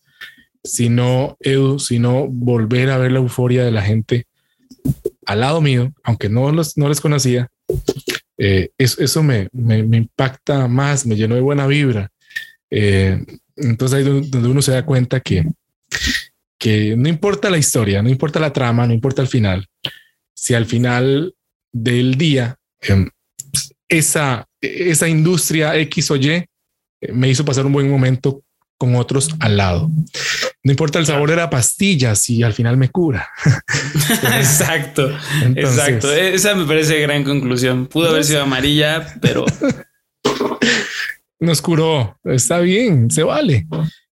sino, 0.62 1.36
Edu, 1.40 1.78
sino 1.78 2.28
volver 2.28 2.90
a 2.90 2.98
ver 2.98 3.12
la 3.12 3.18
euforia 3.18 3.64
de 3.64 3.72
la 3.72 3.82
gente 3.82 4.26
al 5.26 5.40
lado 5.40 5.60
mío, 5.60 5.92
aunque 6.04 6.28
no, 6.28 6.50
los, 6.52 6.76
no 6.76 6.88
les 6.88 7.00
conocía. 7.00 7.48
Eh, 8.38 8.70
eso, 8.78 9.22
me, 9.22 9.48
me, 9.52 9.96
impacta 9.96 10.68
más, 10.68 11.04
me 11.04 11.16
llenó 11.16 11.34
de 11.34 11.40
buena 11.40 11.66
vibra. 11.66 12.10
Eh, 12.70 13.24
entonces 13.56 13.98
ahí 13.98 14.04
donde 14.04 14.48
uno 14.48 14.62
se 14.62 14.72
da 14.72 14.86
cuenta 14.86 15.20
que, 15.20 15.44
que 16.58 16.96
no 16.96 17.08
importa 17.08 17.50
la 17.50 17.58
historia, 17.58 18.02
no 18.02 18.08
importa 18.08 18.40
la 18.40 18.52
trama, 18.52 18.86
no 18.86 18.92
importa 18.92 19.22
el 19.22 19.28
final, 19.28 19.66
si 20.34 20.54
al 20.54 20.66
final 20.66 21.34
del 21.72 22.16
día 22.16 22.56
em, 22.80 23.08
esa, 23.88 24.46
esa 24.60 25.08
industria 25.08 25.76
X 25.76 26.10
o 26.10 26.16
Y 26.16 26.30
eh, 26.30 26.46
me 27.12 27.28
hizo 27.28 27.44
pasar 27.44 27.64
un 27.66 27.72
buen 27.72 27.88
momento 27.90 28.42
con 28.76 28.94
otros 28.94 29.34
al 29.40 29.56
lado. 29.56 29.90
No 30.62 30.72
importa 30.72 30.98
el 30.98 31.06
sabor 31.06 31.30
de 31.30 31.36
la 31.36 31.50
pastilla, 31.50 32.14
si 32.14 32.42
al 32.42 32.52
final 32.52 32.76
me 32.76 32.90
cura. 32.90 33.28
exacto, 34.38 35.10
exacto. 35.54 36.12
Esa 36.12 36.54
me 36.54 36.64
parece 36.64 37.00
gran 37.00 37.24
conclusión. 37.24 37.86
Pudo 37.86 38.10
haber 38.10 38.24
sido 38.24 38.42
amarilla, 38.42 39.14
pero 39.20 39.44
nos 41.40 41.60
curó. 41.60 42.18
Está 42.24 42.60
bien, 42.60 43.10
se 43.10 43.24
vale. 43.24 43.66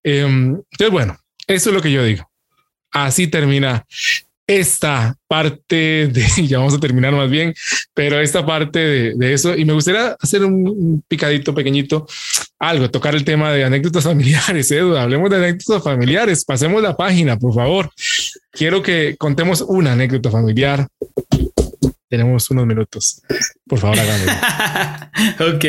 Em, 0.04 0.62
entonces, 0.72 0.92
bueno, 0.92 1.18
eso 1.48 1.70
es 1.70 1.76
lo 1.76 1.82
que 1.82 1.92
yo 1.92 2.04
digo. 2.04 2.30
Así 2.94 3.28
termina 3.28 3.86
esta 4.48 5.16
parte 5.28 6.08
de, 6.08 6.26
ya 6.48 6.60
vamos 6.60 6.74
a 6.74 6.80
terminar 6.80 7.14
más 7.14 7.30
bien, 7.30 7.54
pero 7.94 8.20
esta 8.20 8.46
parte 8.46 8.80
de, 9.16 9.34
eso, 9.34 9.56
y 9.56 9.66
me 9.66 9.74
gustaría 9.74 10.16
hacer 10.20 10.44
un, 10.44 11.04
picadito 11.08 11.54
pequeñito, 11.54 12.08
algo, 12.60 12.90
tocar 12.90 13.16
el 13.16 13.24
tema 13.24 13.52
de 13.52 13.64
anécdotas 13.64 14.04
familiares, 14.12 14.72
Edu, 14.72 14.96
hablemos 14.96 15.30
de 15.30 15.38
anécdotas 15.38 15.84
familiares, 15.84 16.46
pasemos 16.46 16.82
la 16.82 16.96
página, 16.96 17.38
por 17.38 17.54
favor. 17.54 17.90
Quiero 18.52 18.82
que 18.82 19.16
contemos 19.18 19.62
una 19.62 19.94
anécdota 19.94 20.30
familiar. 20.30 20.88
Tenemos 22.08 22.48
unos 22.52 22.68
minutos. 22.68 23.24
Por 23.68 23.80
favor, 23.80 23.98
háganlo. 24.00 24.32
ok. 25.58 25.66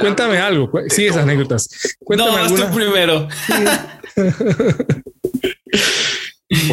Cuéntame 0.00 0.38
algo. 0.38 0.72
Sí, 0.88 1.04
esas 1.04 1.24
anécdotas. 1.24 1.68
Cuéntame 2.02 2.48
no, 2.48 2.54
tú 2.54 2.74
primero. 2.74 3.28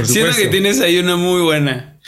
Siento 0.03 0.36
que 0.36 0.48
tienes 0.48 0.82
ahí 0.82 0.98
una 1.00 1.15
muy 1.15 1.41
buena. 1.41 2.00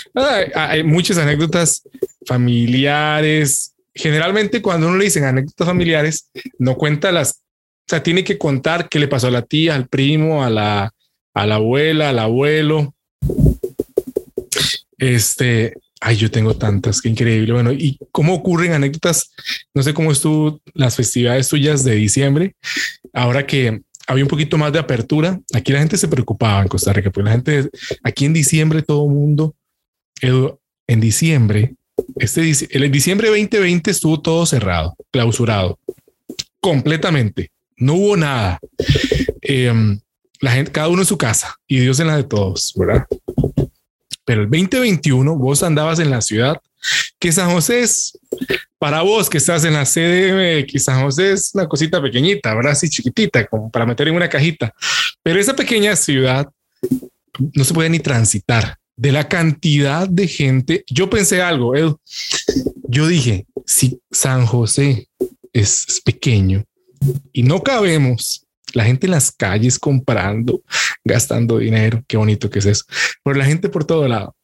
hay 0.56 0.84
muchas 0.84 1.18
anécdotas 1.18 1.84
familiares. 2.26 3.74
Generalmente 3.94 4.62
cuando 4.62 4.88
uno 4.88 4.98
le 4.98 5.06
dicen 5.06 5.24
anécdotas 5.24 5.68
familiares, 5.68 6.30
no 6.60 6.76
cuenta 6.76 7.12
las, 7.12 7.32
o 7.32 7.90
sea, 7.90 8.04
tiene 8.04 8.24
que 8.24 8.38
contar 8.38 8.90
qué 8.90 9.00
le 9.00 9.08
pasó 9.08 9.28
a 9.28 9.32
la 9.32 9.42
tía, 9.42 9.76
al 9.76 9.88
primo, 9.88 10.44
a 10.44 10.50
la, 10.50 10.94
a 11.34 11.46
la 11.46 11.56
abuela, 11.56 12.10
al 12.10 12.20
abuelo. 12.20 12.94
Este, 14.98 15.74
ay, 16.00 16.16
yo 16.16 16.30
tengo 16.32 16.56
tantas, 16.56 17.02
qué 17.02 17.10
increíble. 17.10 17.54
Bueno, 17.54 17.72
y 17.72 17.98
cómo 18.12 18.34
ocurren 18.34 18.74
anécdotas. 18.74 19.32
No 19.74 19.84
sé 19.84 19.94
cómo 19.94 20.12
estuvo 20.12 20.62
las 20.74 20.96
festividades 20.96 21.48
tuyas 21.50 21.84
de 21.84 21.96
diciembre. 21.96 22.56
Ahora 23.14 23.46
que 23.46 23.82
había 24.08 24.24
un 24.24 24.30
poquito 24.30 24.58
más 24.58 24.74
de 24.74 24.80
apertura. 24.80 25.40
Aquí 25.54 25.72
la 25.72 25.80
gente 25.80 25.98
se 25.98 26.08
preocupaba 26.08 26.62
en 26.62 26.68
Costa 26.68 26.94
Rica, 26.94 27.10
porque 27.10 27.26
la 27.26 27.32
gente 27.32 27.70
aquí 28.04 28.26
en 28.26 28.34
diciembre 28.34 28.82
todo 28.82 29.06
el 29.06 29.12
mundo, 29.12 29.56
en 30.22 31.00
diciembre, 31.00 31.76
este 32.18 32.52
el 32.72 32.92
diciembre 32.92 33.30
2020 33.30 33.92
estuvo 33.92 34.22
todo 34.22 34.46
cerrado, 34.46 34.96
clausurado, 35.12 35.80
completamente. 36.60 37.52
No 37.78 37.96
hubo 37.96 38.18
nada. 38.18 38.60
Em, 39.42 40.00
la 40.40 40.52
gente, 40.52 40.72
cada 40.72 40.88
uno 40.88 41.02
en 41.02 41.08
su 41.08 41.18
casa 41.18 41.56
y 41.68 41.80
Dios 41.80 42.00
en 42.00 42.08
la 42.08 42.18
de 42.18 42.24
todos, 42.24 42.74
¿verdad? 42.76 43.06
Pero 44.26 44.44
el 44.44 44.50
2021 44.50 45.36
vos 45.36 45.64
andabas 45.64 46.00
en 46.00 46.10
la 46.10 46.22
ciudad 46.22 46.62
que 47.22 47.32
San 47.32 47.52
José 47.52 47.82
es 47.82 48.18
para 48.80 49.04
vos 49.04 49.30
que 49.30 49.38
estás 49.38 49.64
en 49.64 49.74
la 49.74 49.86
CDMX, 49.86 50.84
San 50.84 51.04
José 51.04 51.34
es 51.34 51.52
una 51.54 51.68
cosita 51.68 52.02
pequeñita, 52.02 52.56
¿verdad? 52.56 52.72
Así 52.72 52.90
chiquitita, 52.90 53.46
como 53.46 53.70
para 53.70 53.86
meter 53.86 54.08
en 54.08 54.16
una 54.16 54.28
cajita. 54.28 54.74
Pero 55.22 55.40
esa 55.40 55.56
pequeña 55.56 55.96
ciudad 55.96 56.50
no 57.54 57.64
se 57.64 57.76
puede 57.76 57.92
ni 57.92 58.00
transitar 58.00 58.78
de 58.96 59.12
la 59.12 59.28
cantidad 59.30 60.10
de 60.10 60.28
gente. 60.28 60.84
Yo 60.88 61.12
pensé 61.12 61.44
algo, 61.44 61.76
Edu. 61.76 62.00
Yo 62.88 63.08
dije, 63.08 63.46
si 63.68 64.02
San 64.10 64.48
José 64.48 65.08
es 65.54 66.02
pequeño 66.04 66.66
y 67.32 67.44
no 67.44 67.62
cabemos, 67.62 68.48
la 68.74 68.86
gente 68.86 69.06
en 69.06 69.12
las 69.12 69.32
calles 69.32 69.78
comprando, 69.78 70.64
gastando 71.06 71.60
dinero, 71.60 72.04
qué 72.08 72.18
bonito 72.18 72.50
que 72.50 72.60
es 72.60 72.66
eso. 72.66 72.86
Pero 73.24 73.38
la 73.38 73.46
gente 73.46 73.70
por 73.70 73.86
todo 73.86 74.08
lado 74.08 74.36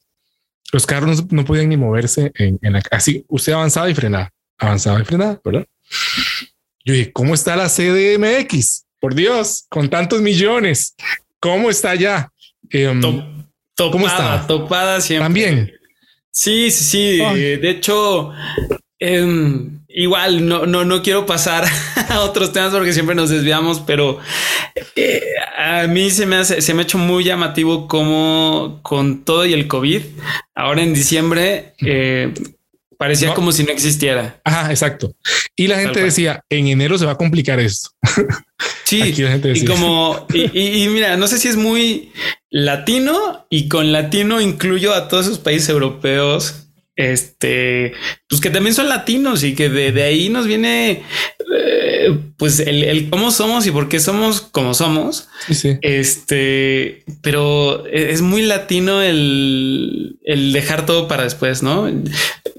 los 0.72 0.86
carros 0.86 1.30
no, 1.30 1.44
podían 1.44 1.68
ni 1.68 1.76
moverse 1.76 2.32
en, 2.34 2.58
la 2.62 2.82
así. 2.90 3.24
Usted 3.28 3.52
avanzaba 3.52 3.88
y 3.90 3.94
frenaba, 3.94 4.30
avanzaba 4.58 5.00
y 5.00 5.04
frenaba, 5.04 5.40
¿verdad? 5.44 5.66
Yo 6.84 6.94
dije, 6.94 7.12
¿cómo 7.12 7.34
está 7.34 7.56
la 7.56 7.68
CDMX? 7.68 8.84
Por 9.00 9.14
Dios, 9.14 9.66
con 9.68 9.88
tantos 9.88 10.20
millones, 10.20 10.94
¿cómo 11.40 11.70
está 11.70 11.94
ya? 11.94 12.32
Em, 12.70 13.00
¿Cómo 13.76 14.06
está? 14.06 14.46
Topada 14.46 15.00
siempre. 15.00 15.24
También. 15.24 15.72
Sí, 16.30 16.70
sí, 16.70 16.84
sí. 16.84 17.18
De 17.18 17.70
hecho, 17.70 18.32
em, 18.98 19.77
igual 19.88 20.46
no, 20.46 20.66
no, 20.66 20.84
no 20.84 21.02
quiero 21.02 21.26
pasar 21.26 21.64
a 22.08 22.20
otros 22.20 22.52
temas 22.52 22.72
porque 22.72 22.92
siempre 22.92 23.14
nos 23.14 23.30
desviamos, 23.30 23.80
pero 23.80 24.18
eh, 24.94 25.22
a 25.56 25.86
mí 25.86 26.10
se 26.10 26.26
me 26.26 26.36
hace, 26.36 26.60
se 26.60 26.74
me 26.74 26.82
ha 26.82 26.84
hecho 26.84 26.98
muy 26.98 27.24
llamativo 27.24 27.88
como 27.88 28.80
con 28.82 29.24
todo 29.24 29.46
y 29.46 29.54
el 29.54 29.66
COVID, 29.66 30.02
ahora 30.54 30.82
en 30.82 30.94
diciembre, 30.94 31.74
eh, 31.80 32.32
parecía 32.98 33.32
como 33.32 33.52
si 33.52 33.64
no 33.64 33.70
existiera. 33.70 34.40
Ajá, 34.44 34.70
exacto. 34.70 35.14
Y 35.56 35.66
la 35.66 35.78
gente 35.78 36.02
decía, 36.02 36.44
en 36.50 36.68
enero 36.68 36.98
se 36.98 37.06
va 37.06 37.12
a 37.12 37.16
complicar 37.16 37.58
esto. 37.60 37.90
Sí, 38.84 39.14
y 39.54 39.66
como, 39.66 40.26
y, 40.32 40.82
y, 40.82 40.88
mira, 40.88 41.18
no 41.18 41.28
sé 41.28 41.38
si 41.38 41.46
es 41.46 41.56
muy 41.56 42.10
latino 42.48 43.46
y 43.50 43.68
con 43.68 43.92
latino 43.92 44.40
incluyo 44.40 44.94
a 44.94 45.08
todos 45.08 45.26
esos 45.26 45.38
países 45.38 45.68
europeos 45.68 46.67
este, 46.98 47.92
pues 48.28 48.40
que 48.40 48.50
también 48.50 48.74
son 48.74 48.88
latinos 48.88 49.44
y 49.44 49.54
que 49.54 49.68
de, 49.68 50.02
ahí 50.02 50.28
nos 50.30 50.48
viene, 50.48 51.04
eh, 51.56 52.18
pues 52.36 52.58
el, 52.58 53.08
cómo 53.08 53.30
somos 53.30 53.64
y 53.66 53.70
por 53.70 53.88
qué 53.88 54.00
somos 54.00 54.40
como 54.40 54.74
somos. 54.74 55.28
Este, 55.80 57.04
pero 57.22 57.86
es 57.86 58.20
muy 58.20 58.42
latino 58.42 59.00
el, 59.00 60.18
el 60.24 60.52
dejar 60.52 60.86
todo 60.86 61.06
para 61.06 61.22
después, 61.22 61.62
¿no? 61.62 61.88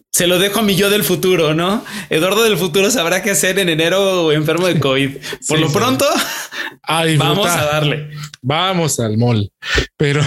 Se 0.09 0.25
lo 0.25 0.39
dejo 0.39 0.59
a 0.59 0.63
mi 0.63 0.75
yo 0.75 0.89
del 0.89 1.03
futuro, 1.03 1.53
¿no? 1.53 1.83
Eduardo 2.09 2.43
del 2.43 2.57
futuro 2.57 2.89
sabrá 2.91 3.21
qué 3.21 3.31
hacer 3.31 3.59
en 3.59 3.67
enero 3.67 4.31
enfermo 4.31 4.67
de 4.67 4.79
COVID. 4.79 5.17
Por 5.49 5.59
lo 5.59 5.69
pronto, 5.69 6.05
vamos 7.17 7.47
a 7.47 7.65
darle. 7.65 8.09
Vamos 8.41 8.99
al 8.99 9.17
mall. 9.17 9.51
Pero, 9.95 10.21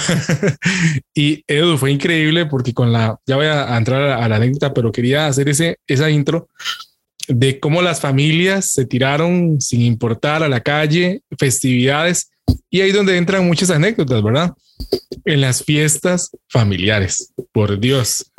y 1.15 1.45
Edu 1.47 1.77
fue 1.77 1.91
increíble 1.91 2.47
porque 2.47 2.73
con 2.73 2.93
la, 2.93 3.19
ya 3.27 3.37
voy 3.37 3.47
a 3.47 3.77
entrar 3.77 4.03
a 4.03 4.29
la 4.29 4.37
anécdota, 4.37 4.73
pero 4.73 4.93
quería 4.93 5.27
hacer 5.27 5.49
ese, 5.49 5.79
esa 5.87 6.11
intro 6.11 6.49
de 7.29 7.61
cómo 7.61 7.83
las 7.83 8.01
familias 8.01 8.71
se 8.71 8.85
tiraron 8.85 9.61
sin 9.61 9.83
importar 9.83 10.43
a 10.43 10.49
la 10.49 10.61
calle, 10.61 11.23
festividades, 11.39 12.31
y 12.71 12.81
ahí 12.81 12.93
donde 12.93 13.17
entran 13.17 13.47
muchas 13.47 13.71
anécdotas, 13.71 14.23
¿verdad? 14.23 14.53
En 15.25 15.41
las 15.41 15.63
fiestas 15.65 16.31
familiares, 16.49 17.33
por 17.53 17.79
Dios. 17.79 18.33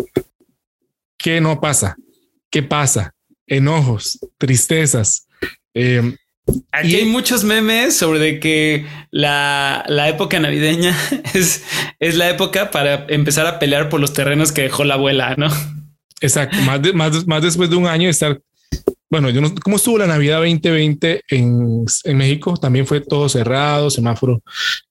¿Qué 1.18 1.40
no 1.40 1.60
pasa? 1.62 1.96
¿Qué 2.50 2.64
pasa? 2.64 3.14
Enojos, 3.48 4.20
tristezas. 4.38 5.28
Em, 5.74 6.16
Aquí 6.72 6.96
hay 6.96 7.06
muchos 7.06 7.44
memes 7.44 7.96
sobre 7.96 8.20
de 8.20 8.40
que 8.40 8.86
la, 9.12 9.86
época 10.08 10.40
navideña 10.40 10.98
es, 11.34 11.64
es 12.00 12.16
la 12.16 12.30
época 12.30 12.72
para 12.72 13.06
empezar 13.10 13.46
a 13.48 13.60
pelear 13.60 13.90
por 13.90 14.00
los 14.00 14.14
terrenos 14.14 14.52
que 14.52 14.64
dejó 14.64 14.84
la 14.84 14.96
abuela, 14.96 15.36
¿no? 15.38 15.48
Exacto. 16.22 16.58
Más, 16.62 16.82
más, 16.94 17.28
más 17.28 17.42
después 17.42 17.70
de 17.70 17.76
un 17.76 17.88
año 17.88 18.06
de 18.06 18.12
estar 18.12 18.40
bueno, 19.14 19.30
yo 19.30 19.42
no, 19.42 19.54
¿cómo 19.64 19.76
estuvo 19.76 20.00
la 20.00 20.08
Navidad 20.08 20.38
2020 20.38 21.22
en, 21.30 21.86
en, 22.04 22.18
México? 22.18 22.58
También 22.58 22.88
fue 22.88 23.00
todo 23.00 23.30
cerrado, 23.30 23.92
semáforo 23.92 24.42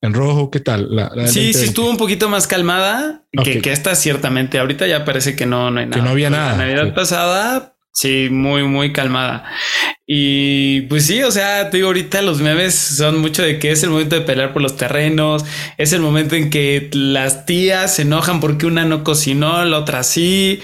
en 0.01 0.15
rojo. 0.15 0.49
¿Qué 0.49 0.61
tal? 0.61 1.11
sí, 1.27 1.53
sí 1.53 1.65
estuvo 1.65 1.91
un 1.91 1.97
poquito 1.97 2.29
más 2.29 2.47
calmada 2.47 3.25
que, 3.33 3.61
que, 3.61 3.73
esta, 3.73 3.97
ciertamente. 3.97 4.61
Ahorita 4.61 4.87
ya 4.87 5.05
parece 5.05 5.35
que 5.35 5.45
no, 5.45 5.73
no 5.73 5.81
hay 5.81 5.87
nada. 5.87 5.97
Que 5.97 6.05
no 6.05 6.11
había 6.11 6.31
nada. 6.31 6.53
La 6.53 6.59
Navidad 6.59 6.95
pasada, 6.95 7.75
sí, 7.93 8.29
muy, 8.31 8.63
muy 8.63 8.93
calmada. 8.93 9.45
Y 10.15 10.83
pues 10.83 11.07
sí, 11.07 11.23
o 11.23 11.31
sea, 11.31 11.71
te 11.71 11.79
digo, 11.79 11.87
ahorita 11.87 12.21
los 12.21 12.43
memes 12.43 12.75
son 12.75 13.23
mucho 13.23 13.43
de 13.43 13.59
que 13.59 13.71
es 13.71 13.83
el 13.83 13.89
momento 13.89 14.15
de 14.15 14.21
pelear 14.21 14.53
por 14.53 14.61
los 14.61 14.77
terrenos, 14.77 15.43
es 15.79 15.95
el 15.95 16.03
momento 16.03 16.35
en 16.35 16.51
que 16.51 16.91
las 16.93 17.47
tías 17.47 17.95
se 17.95 18.03
enojan 18.03 18.39
porque 18.39 18.67
una 18.67 18.85
no 18.85 19.05
cocinó, 19.05 19.65
la 19.65 19.79
otra 19.79 20.03
sí, 20.03 20.61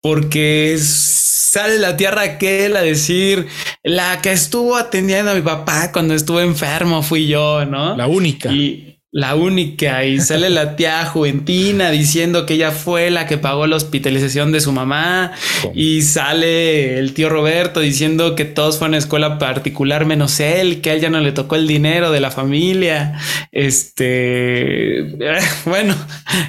porque 0.00 0.76
sale 0.80 1.78
la 1.78 1.96
tía 1.96 2.10
Raquel 2.10 2.74
a 2.74 2.82
decir 2.82 3.46
la 3.84 4.20
que 4.20 4.32
estuvo 4.32 4.74
atendiendo 4.74 5.30
a 5.30 5.34
mi 5.34 5.42
papá 5.42 5.92
cuando 5.92 6.14
estuvo 6.14 6.40
enfermo 6.40 7.04
fui 7.04 7.28
yo, 7.28 7.64
¿no? 7.64 7.96
La 7.96 8.08
única. 8.08 8.50
Y 8.50 8.91
la 9.14 9.34
única 9.34 10.06
y 10.06 10.20
sale 10.20 10.48
la 10.48 10.74
tía 10.74 11.04
Juventina 11.04 11.90
diciendo 11.90 12.46
que 12.46 12.54
ella 12.54 12.70
fue 12.70 13.10
la 13.10 13.26
que 13.26 13.36
pagó 13.36 13.66
la 13.66 13.76
hospitalización 13.76 14.52
de 14.52 14.62
su 14.62 14.72
mamá 14.72 15.32
y 15.74 16.00
sale 16.00 16.98
el 16.98 17.12
tío 17.12 17.28
Roberto 17.28 17.80
diciendo 17.80 18.34
que 18.34 18.46
todos 18.46 18.78
fueron 18.78 18.94
a 18.94 18.98
escuela 18.98 19.38
particular 19.38 20.06
menos 20.06 20.40
él, 20.40 20.80
que 20.80 20.88
a 20.88 20.94
él 20.94 21.02
ya 21.02 21.10
no 21.10 21.20
le 21.20 21.32
tocó 21.32 21.56
el 21.56 21.66
dinero 21.66 22.10
de 22.10 22.20
la 22.20 22.30
familia. 22.30 23.20
Este, 23.52 25.14
bueno, 25.66 25.94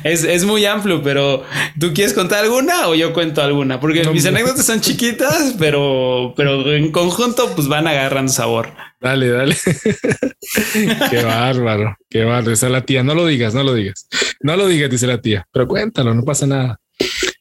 es, 0.05 0.45
muy 0.45 0.65
amplio, 0.65 1.03
pero 1.03 1.43
¿tú 1.77 1.93
quieres 1.93 2.13
contar 2.13 2.45
alguna 2.45 2.87
o 2.87 2.95
yo 2.95 3.11
cuento 3.11 3.41
alguna? 3.41 3.81
Porque 3.81 4.07
mis 4.07 4.25
anécdotas 4.25 4.65
son 4.65 4.79
chiquitas, 4.79 5.55
pero, 5.59 6.33
pero 6.37 6.73
en 6.73 6.93
conjunto 6.93 7.53
pues 7.55 7.67
van 7.67 7.87
agarrando 7.87 8.31
sabor. 8.31 8.69
Dale, 9.03 9.29
dale. 9.29 9.55
qué 11.09 11.23
bárbaro, 11.23 11.97
qué 12.09 12.23
bárbaro. 12.23 12.53
Esa 12.53 12.67
es 12.67 12.71
la 12.71 12.85
tía. 12.85 13.03
No 13.03 13.13
lo 13.13 13.27
digas, 13.27 13.53
no 13.53 13.61
lo 13.61 13.73
digas. 13.73 14.07
No 14.39 14.55
lo 14.55 14.65
digas, 14.65 14.89
dice 14.89 15.07
la 15.07 15.19
tía. 15.19 15.45
Pero 15.51 15.67
cuéntalo, 15.67 16.13
no 16.13 16.23
pasa 16.23 16.47
nada. 16.47 16.79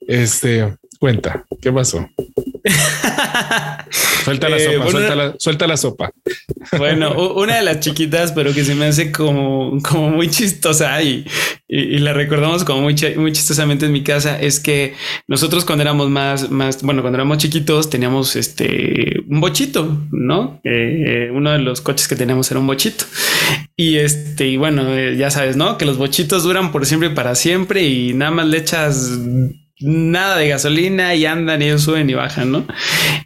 Este, 0.01 0.77
cuenta, 0.99 1.45
¿qué 1.61 1.71
pasó? 1.71 2.09
suelta 4.25 4.49
la 4.49 4.57
eh, 4.57 4.61
sopa, 4.61 5.35
suelta, 5.39 5.67
la, 5.67 5.77
sopa. 5.77 6.13
Bueno, 6.79 7.35
una 7.37 7.57
de 7.57 7.63
las 7.63 7.81
chiquitas, 7.81 8.33
pero 8.33 8.55
que 8.55 8.65
se 8.65 8.75
me 8.75 8.87
hace 8.87 9.11
como, 9.11 9.79
como 9.83 10.11
muy 10.11 10.29
chistosa 10.31 11.03
y, 11.03 11.27
y, 11.69 11.99
la 11.99 12.13
recordamos 12.13 12.65
como 12.65 12.83
muy, 12.83 12.95
muy 13.17 13.33
chistosamente 13.33 13.87
en 13.87 13.93
mi 13.93 14.03
casa, 14.03 14.41
es 14.41 14.61
que 14.61 14.95
nosotros 15.27 15.65
cuando 15.65 15.83
éramos 15.83 16.09
más, 16.09 16.51
más, 16.51 16.83
bueno, 16.83 17.03
cuando 17.03 17.17
éramos 17.17 17.39
chiquitos 17.39 17.91
teníamos 17.91 18.37
este, 18.37 19.21
un 19.29 19.41
bochito, 19.41 19.99
¿no? 20.13 20.61
Eh, 20.65 21.31
uno 21.33 21.51
de 21.51 21.59
los 21.59 21.81
coches 21.81 22.07
que 22.07 22.17
teníamos 22.17 22.51
era 22.51 22.61
un 22.61 22.67
bochito. 22.67 23.05
Y 23.77 23.97
este, 23.97 24.47
y 24.47 24.57
bueno, 24.57 24.89
eh, 24.89 25.17
ya 25.17 25.31
sabes, 25.31 25.57
¿no? 25.57 25.79
Que 25.79 25.85
los 25.85 25.99
bochitos 25.99 26.45
duran 26.45 26.71
por 26.71 26.87
siempre 26.87 27.09
y 27.09 27.15
para 27.15 27.35
siempre 27.35 27.83
y 27.83 28.15
nada 28.15 28.31
más 28.31 28.47
le 28.47 28.59
echas 28.59 29.19
nada 29.83 30.39
de 30.39 30.49
gasolina 30.49 31.15
y 31.15 31.27
andan 31.27 31.63
y 31.63 31.67
ellos 31.67 31.83
suben 31.83 32.09
y 32.09 32.15
bajan, 32.15 32.53
¿no? 32.53 32.67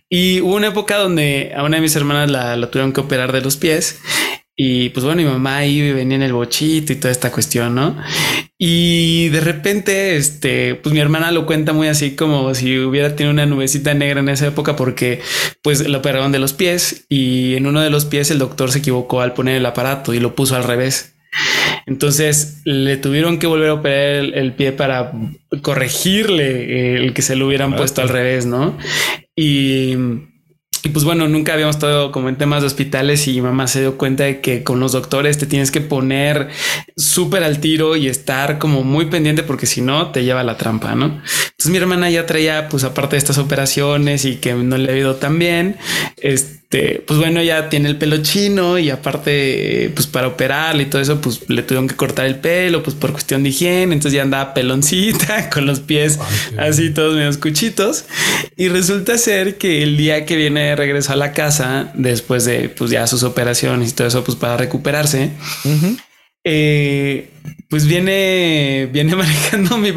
Y 0.08 0.40
hubo 0.40 0.56
una 0.56 0.68
época 0.68 0.98
donde 0.98 1.52
a 1.56 1.62
una 1.62 1.76
de 1.76 1.82
mis 1.82 1.96
hermanas 1.96 2.30
la, 2.30 2.70
tuvieron 2.70 2.92
que 2.92 3.00
operar 3.00 3.32
de 3.32 3.40
los 3.40 3.56
pies 3.56 4.00
y 4.58 4.88
pues 4.90 5.04
bueno, 5.04 5.20
mi 5.20 5.28
mamá 5.28 5.58
ahí 5.58 5.92
venía 5.92 6.16
en 6.16 6.22
el 6.22 6.32
bochito 6.32 6.92
y 6.92 6.96
toda 6.96 7.12
esta 7.12 7.30
cuestión, 7.30 7.75
¿no? 7.75 7.94
Y 8.58 9.28
de 9.28 9.40
repente, 9.40 10.16
este, 10.16 10.76
pues 10.76 10.94
mi 10.94 11.00
hermana 11.00 11.30
lo 11.30 11.44
cuenta 11.44 11.75
muy 11.75 11.88
así 11.88 12.16
como 12.16 12.54
si 12.54 12.78
hubiera 12.78 13.14
tenido 13.14 13.32
una 13.32 13.44
nubecita 13.44 13.92
negra 13.92 14.20
en 14.20 14.30
esa 14.30 14.46
época 14.46 14.75
porque 14.75 15.20
pues 15.62 15.86
la 15.86 15.98
operaron 15.98 16.32
de 16.32 16.38
los 16.38 16.54
pies 16.54 17.04
y 17.10 17.54
en 17.56 17.66
uno 17.66 17.82
de 17.82 17.90
los 17.90 18.06
pies 18.06 18.30
el 18.30 18.38
doctor 18.38 18.72
se 18.72 18.78
equivocó 18.78 19.20
al 19.20 19.34
poner 19.34 19.56
el 19.56 19.66
aparato 19.66 20.14
y 20.14 20.20
lo 20.20 20.34
puso 20.34 20.56
al 20.56 20.64
revés. 20.64 21.15
Entonces 21.87 22.62
le 22.64 22.97
tuvieron 22.97 23.38
que 23.38 23.47
volver 23.47 23.68
a 23.68 23.75
operar 23.75 24.25
el, 24.35 24.52
pie 24.54 24.73
para 24.73 25.12
corregirle 25.62 26.97
el 26.97 27.14
que 27.14 27.23
se 27.23 27.37
lo 27.37 27.47
hubieran 27.47 27.76
puesto 27.76 28.02
al 28.02 28.09
revés, 28.09 28.47
¿no? 28.47 28.76
Y, 29.37 29.97
pues 30.88 31.05
bueno, 31.05 31.28
nunca 31.28 31.52
habíamos 31.52 31.76
estado 31.76 32.12
como 32.12 32.28
en 32.28 32.37
temas 32.37 32.62
de 32.62 32.66
hospitales 32.66 33.26
y 33.28 33.40
mamá 33.40 33.66
se 33.66 33.81
dio 33.81 33.97
cuenta 33.97 34.25
de 34.25 34.40
que 34.40 34.62
con 34.62 34.81
los 34.81 34.93
doctores 34.93 35.38
te 35.38 35.47
tienes 35.47 35.71
que 35.71 35.81
poner 35.81 36.49
súper 36.97 37.43
al 37.45 37.61
tiro 37.61 37.96
y 37.96 38.09
estar 38.09 38.59
como 38.59 38.85
muy 38.85 39.07
pendiente 39.07 39.42
porque 39.42 39.66
si 39.66 39.81
no 39.81 40.11
te 40.11 40.25
lleva 40.25 40.42
la 40.42 40.57
trampa, 40.57 40.94
¿no? 40.94 41.07
Entonces 41.07 41.70
mi 41.70 41.79
hermana 41.79 42.11
ya 42.11 42.27
traía 42.27 42.68
pues 42.68 42.85
aparte 42.85 43.16
de 43.16 43.18
estas 43.18 43.38
operaciones 43.38 44.25
y 44.25 44.37
que 44.37 44.55
no 44.55 44.77
le 44.77 44.92
ha 44.92 44.96
ido 44.96 45.16
tan 45.16 45.38
bien, 45.38 45.77
este 46.18 46.57
pues 47.07 47.18
bueno, 47.18 47.42
ya 47.42 47.68
tiene 47.68 47.88
el 47.88 47.96
pelo 47.96 48.18
chino 48.18 48.79
y 48.79 48.90
aparte, 48.90 49.90
pues 49.94 50.07
para 50.07 50.27
operarle 50.27 50.83
y 50.83 50.87
todo 50.87 51.01
eso, 51.01 51.20
pues 51.20 51.49
le 51.49 51.62
tuvieron 51.62 51.88
que 51.88 51.94
cortar 51.94 52.27
el 52.27 52.37
pelo, 52.37 52.83
pues 52.83 52.96
por 52.96 53.12
cuestión 53.12 53.42
de 53.42 53.51
higiene. 53.51 53.94
Entonces 53.94 54.12
ya 54.12 54.22
andaba 54.22 54.53
peloncita 54.53 55.49
con 55.53 55.66
los 55.66 55.81
pies 55.81 56.18
así 56.59 56.90
todos 56.90 57.14
medio 57.14 57.38
cuchitos. 57.40 58.05
Y 58.57 58.68
resulta 58.68 59.16
ser 59.16 59.57
que 59.59 59.83
el 59.83 59.96
día 59.96 60.27
que 60.27 60.37
viene 60.37 60.75
regreso 60.76 61.12
a 61.12 61.16
la 61.16 61.32
casa, 61.32 61.90
después 61.94 62.44
de 62.44 62.68
pues 62.68 62.90
ya 62.90 63.06
sus 63.06 63.22
operaciones 63.22 63.90
y 63.90 63.94
todo 63.94 64.06
eso, 64.08 64.24
pues 64.24 64.36
para 64.36 64.56
recuperarse, 64.56 65.30
eh, 66.44 67.30
pues 67.68 67.86
viene, 67.86 68.88
viene 68.92 69.16
manejando 69.16 69.78
mi, 69.78 69.92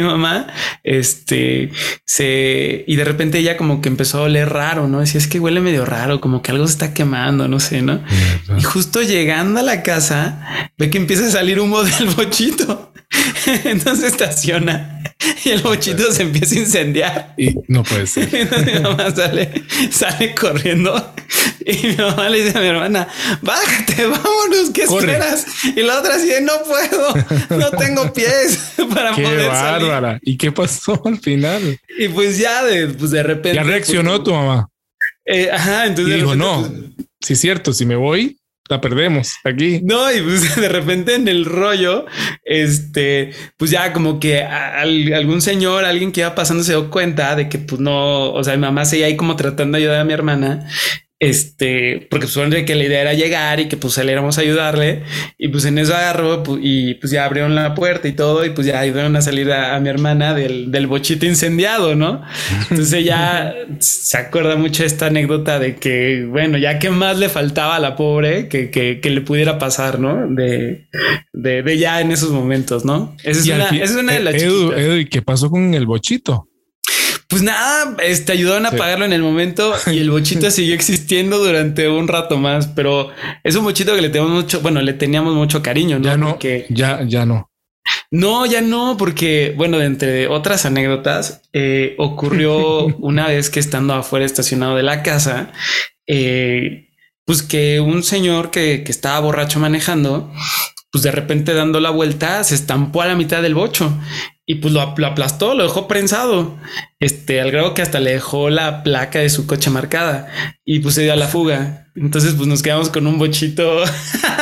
mamá, 0.00 0.48
este, 0.82 1.70
se, 2.04 2.84
y 2.86 2.96
de 2.96 3.04
repente 3.04 3.38
ella 3.38 3.56
como 3.56 3.80
que 3.80 3.88
empezó 3.88 4.18
a 4.18 4.22
oler 4.22 4.48
raro, 4.48 4.88
¿no? 4.88 5.00
Decía, 5.00 5.20
es 5.20 5.28
que 5.28 5.38
huele 5.38 5.60
medio 5.60 5.84
raro, 5.84 6.20
como 6.20 6.42
que 6.42 6.50
algo 6.50 6.66
se 6.66 6.72
está 6.72 6.94
quemando, 6.94 7.46
no 7.46 7.60
sé, 7.60 7.82
¿no? 7.82 8.02
Y 8.58 8.62
justo 8.62 9.02
llegando 9.02 9.60
a 9.60 9.62
la 9.62 9.82
casa, 9.82 10.70
ve 10.76 10.90
que 10.90 10.98
empieza 10.98 11.26
a 11.26 11.30
salir 11.30 11.60
humo 11.60 11.82
del 11.84 12.08
bochito. 12.08 12.92
Entonces 13.64 14.12
estaciona 14.12 15.02
y 15.44 15.50
el 15.50 15.62
bochito 15.62 16.12
se 16.12 16.22
empieza 16.22 16.54
a 16.54 16.58
incendiar. 16.58 17.34
Y 17.36 17.54
no 17.68 17.82
puede 17.82 18.06
ser. 18.06 18.28
Entonces 18.34 18.74
mi 18.74 18.80
mamá 18.80 19.14
sale, 19.14 19.62
sale 19.90 20.34
corriendo 20.34 21.14
y 21.64 21.86
mi 21.88 21.96
mamá 21.96 22.28
le 22.28 22.44
dice 22.44 22.58
a 22.58 22.60
mi 22.60 22.66
hermana, 22.68 23.08
bájate, 23.42 24.06
vámonos, 24.06 24.70
¿qué 24.72 24.82
esperas? 24.82 25.46
Y 25.76 25.82
la 25.82 25.98
otra 25.98 26.16
así, 26.16 26.30
no 26.42 26.52
puedo, 26.62 27.14
no 27.50 27.70
tengo 27.70 28.12
pies 28.14 28.72
para 28.92 29.14
qué 29.14 29.22
poder 29.22 29.48
bárbara. 29.48 30.18
¿Y 30.22 30.36
qué 30.36 30.52
pasó 30.52 31.00
al 31.04 31.18
final? 31.18 31.78
Y 31.98 32.08
pues 32.08 32.38
ya 32.38 32.64
de, 32.64 32.88
pues 32.88 33.10
de 33.10 33.22
repente. 33.22 33.56
Ya 33.56 33.62
reaccionó 33.62 34.12
pues, 34.12 34.24
tu 34.24 34.32
mamá. 34.32 34.68
Eh, 35.24 35.50
ajá, 35.50 35.86
entonces. 35.86 36.16
dijo, 36.16 36.34
no, 36.34 36.60
pues, 36.60 37.06
sí 37.20 37.32
es 37.32 37.40
cierto, 37.40 37.72
si 37.72 37.86
me 37.86 37.96
voy, 37.96 38.38
la 38.68 38.80
perdemos 38.80 39.34
aquí. 39.44 39.80
No, 39.82 40.10
y 40.12 40.20
pues 40.20 40.56
de 40.60 40.68
repente 40.68 41.14
en 41.14 41.28
el 41.28 41.44
rollo, 41.44 42.06
este, 42.44 43.32
pues 43.56 43.70
ya 43.70 43.92
como 43.92 44.18
que 44.18 44.42
algún 44.42 45.42
señor, 45.42 45.84
alguien 45.84 46.12
que 46.12 46.20
iba 46.20 46.34
pasando 46.34 46.62
se 46.64 46.72
dio 46.72 46.90
cuenta 46.90 47.36
de 47.36 47.48
que 47.48 47.58
pues 47.58 47.80
no, 47.80 48.32
o 48.32 48.42
sea, 48.42 48.54
mi 48.54 48.60
mamá 48.60 48.84
seguía 48.84 49.06
ahí 49.06 49.16
como 49.16 49.36
tratando 49.36 49.76
de 49.76 49.84
ayudar 49.84 50.00
a 50.00 50.04
mi 50.04 50.12
hermana 50.12 50.68
este, 51.24 52.06
porque 52.10 52.26
supone 52.26 52.64
que 52.64 52.74
la 52.74 52.84
idea 52.84 53.00
era 53.00 53.14
llegar 53.14 53.60
y 53.60 53.68
que 53.68 53.76
pues 53.76 53.94
saliéramos 53.94 54.38
a 54.38 54.42
ayudarle 54.42 55.02
y 55.38 55.48
pues 55.48 55.64
en 55.64 55.78
eso 55.78 55.94
agarró 55.94 56.42
pues, 56.42 56.60
y 56.62 56.94
pues 56.94 57.12
ya 57.12 57.24
abrieron 57.24 57.54
la 57.54 57.74
puerta 57.74 58.08
y 58.08 58.12
todo 58.12 58.44
y 58.44 58.50
pues 58.50 58.66
ya 58.66 58.80
ayudaron 58.80 59.16
a 59.16 59.22
salir 59.22 59.50
a, 59.52 59.78
mi 59.80 59.88
hermana 59.88 60.34
del, 60.34 60.70
del, 60.70 60.86
bochito 60.86 61.26
incendiado, 61.26 61.94
¿no? 61.94 62.22
Entonces 62.70 63.04
ya 63.04 63.54
se 63.78 64.16
acuerda 64.16 64.56
mucho 64.56 64.84
esta 64.84 65.06
anécdota 65.06 65.58
de 65.58 65.76
que, 65.76 66.26
bueno, 66.28 66.58
ya 66.58 66.78
que 66.78 66.90
más 66.90 67.18
le 67.18 67.28
faltaba 67.28 67.76
a 67.76 67.80
la 67.80 67.96
pobre 67.96 68.48
que, 68.48 68.70
que, 68.70 69.00
que 69.00 69.10
le 69.10 69.20
pudiera 69.20 69.58
pasar, 69.58 69.98
¿no? 69.98 70.28
De, 70.28 70.88
de, 71.32 71.62
de, 71.62 71.78
ya 71.78 72.00
en 72.00 72.12
esos 72.12 72.30
momentos, 72.30 72.84
¿no? 72.84 73.16
Esa 73.22 73.40
es, 73.40 73.48
una, 73.48 73.82
es 73.82 73.90
una 73.92 74.12
de 74.12 74.20
las 74.20 74.34
Edu, 74.34 74.72
Edu, 74.72 74.96
¿y 74.96 75.06
qué 75.06 75.22
pasó 75.22 75.50
con 75.50 75.74
el 75.74 75.86
bochito? 75.86 76.48
Pues 77.28 77.42
nada, 77.42 77.96
este, 78.02 78.32
ayudaron 78.32 78.66
a 78.66 78.70
pagarlo 78.72 79.04
en 79.04 79.12
el 79.12 79.22
momento 79.22 79.74
y 79.86 79.98
el 79.98 80.10
bochito 80.10 80.50
siguió 80.52 80.74
existiendo 80.74 81.38
durante 81.38 81.88
un 81.88 82.06
rato 82.08 82.36
más, 82.36 82.68
pero 82.68 83.10
es 83.42 83.56
un 83.56 83.64
bochito 83.64 83.94
que 83.94 84.02
le 84.02 84.10
tenemos 84.10 84.32
mucho, 84.32 84.60
bueno, 84.60 84.80
le 84.82 84.92
teníamos 84.92 85.34
mucho 85.34 85.62
cariño, 85.62 85.98
¿no? 85.98 86.04
Ya 86.04 86.16
no, 86.16 86.38
ya, 86.68 87.02
ya 87.04 87.26
no. 87.26 87.50
No, 88.10 88.46
ya 88.46 88.60
no, 88.60 88.96
porque, 88.96 89.54
bueno, 89.56 89.80
entre 89.80 90.28
otras 90.28 90.66
anécdotas, 90.66 91.42
eh, 91.52 91.94
ocurrió 91.98 92.86
una 92.98 93.28
vez 93.28 93.50
que 93.50 93.60
estando 93.60 93.94
afuera 93.94 94.24
estacionado 94.24 94.76
de 94.76 94.82
la 94.82 95.02
casa, 95.02 95.52
eh, 96.06 96.90
pues 97.24 97.42
que 97.42 97.80
un 97.80 98.02
señor 98.02 98.50
que, 98.50 98.84
que 98.84 98.92
estaba 98.92 99.18
borracho 99.20 99.58
manejando, 99.58 100.30
pues 100.94 101.02
de 101.02 101.10
repente 101.10 101.54
dando 101.54 101.80
la 101.80 101.90
vuelta 101.90 102.44
se 102.44 102.54
estampó 102.54 103.02
a 103.02 103.06
la 103.06 103.16
mitad 103.16 103.42
del 103.42 103.56
bocho 103.56 103.92
y 104.46 104.54
pues 104.54 104.72
lo, 104.72 104.80
aplastó, 104.80 105.56
lo 105.56 105.64
dejó 105.64 105.88
prensado, 105.88 106.56
este, 107.00 107.40
al 107.40 107.50
grado 107.50 107.74
que 107.74 107.82
hasta 107.82 107.98
le 107.98 108.12
dejó 108.12 108.48
la 108.48 108.84
placa 108.84 109.18
de 109.18 109.28
su 109.28 109.44
coche 109.48 109.70
marcada 109.70 110.28
y 110.64 110.78
pues 110.78 110.94
se 110.94 111.02
dio 111.02 111.12
a 111.12 111.16
la 111.16 111.26
fuga. 111.26 111.88
Entonces 111.96 112.34
pues 112.34 112.46
nos 112.46 112.62
quedamos 112.62 112.90
con 112.90 113.08
un 113.08 113.18
bochito 113.18 113.82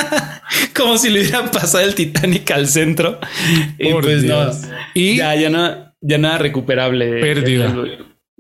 como 0.76 0.98
si 0.98 1.08
le 1.08 1.22
hubieran 1.22 1.50
pasado 1.50 1.84
el 1.84 1.94
Titanic 1.94 2.50
al 2.50 2.68
centro. 2.68 3.18
y 3.78 3.90
pues 3.94 4.22
no, 4.24 4.50
y 4.92 5.16
ya, 5.16 5.34
ya 5.34 5.48
no, 5.48 5.94
ya 6.02 6.18
nada 6.18 6.36
recuperable. 6.36 7.18
Pérdida. 7.18 7.74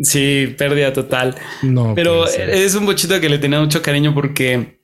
Sí, 0.00 0.54
pérdida 0.58 0.92
total. 0.92 1.34
No, 1.62 1.94
pero 1.94 2.26
es 2.28 2.74
un 2.74 2.84
bochito 2.84 3.18
que 3.22 3.30
le 3.30 3.38
tenía 3.38 3.58
mucho 3.58 3.80
cariño 3.80 4.12
porque 4.12 4.81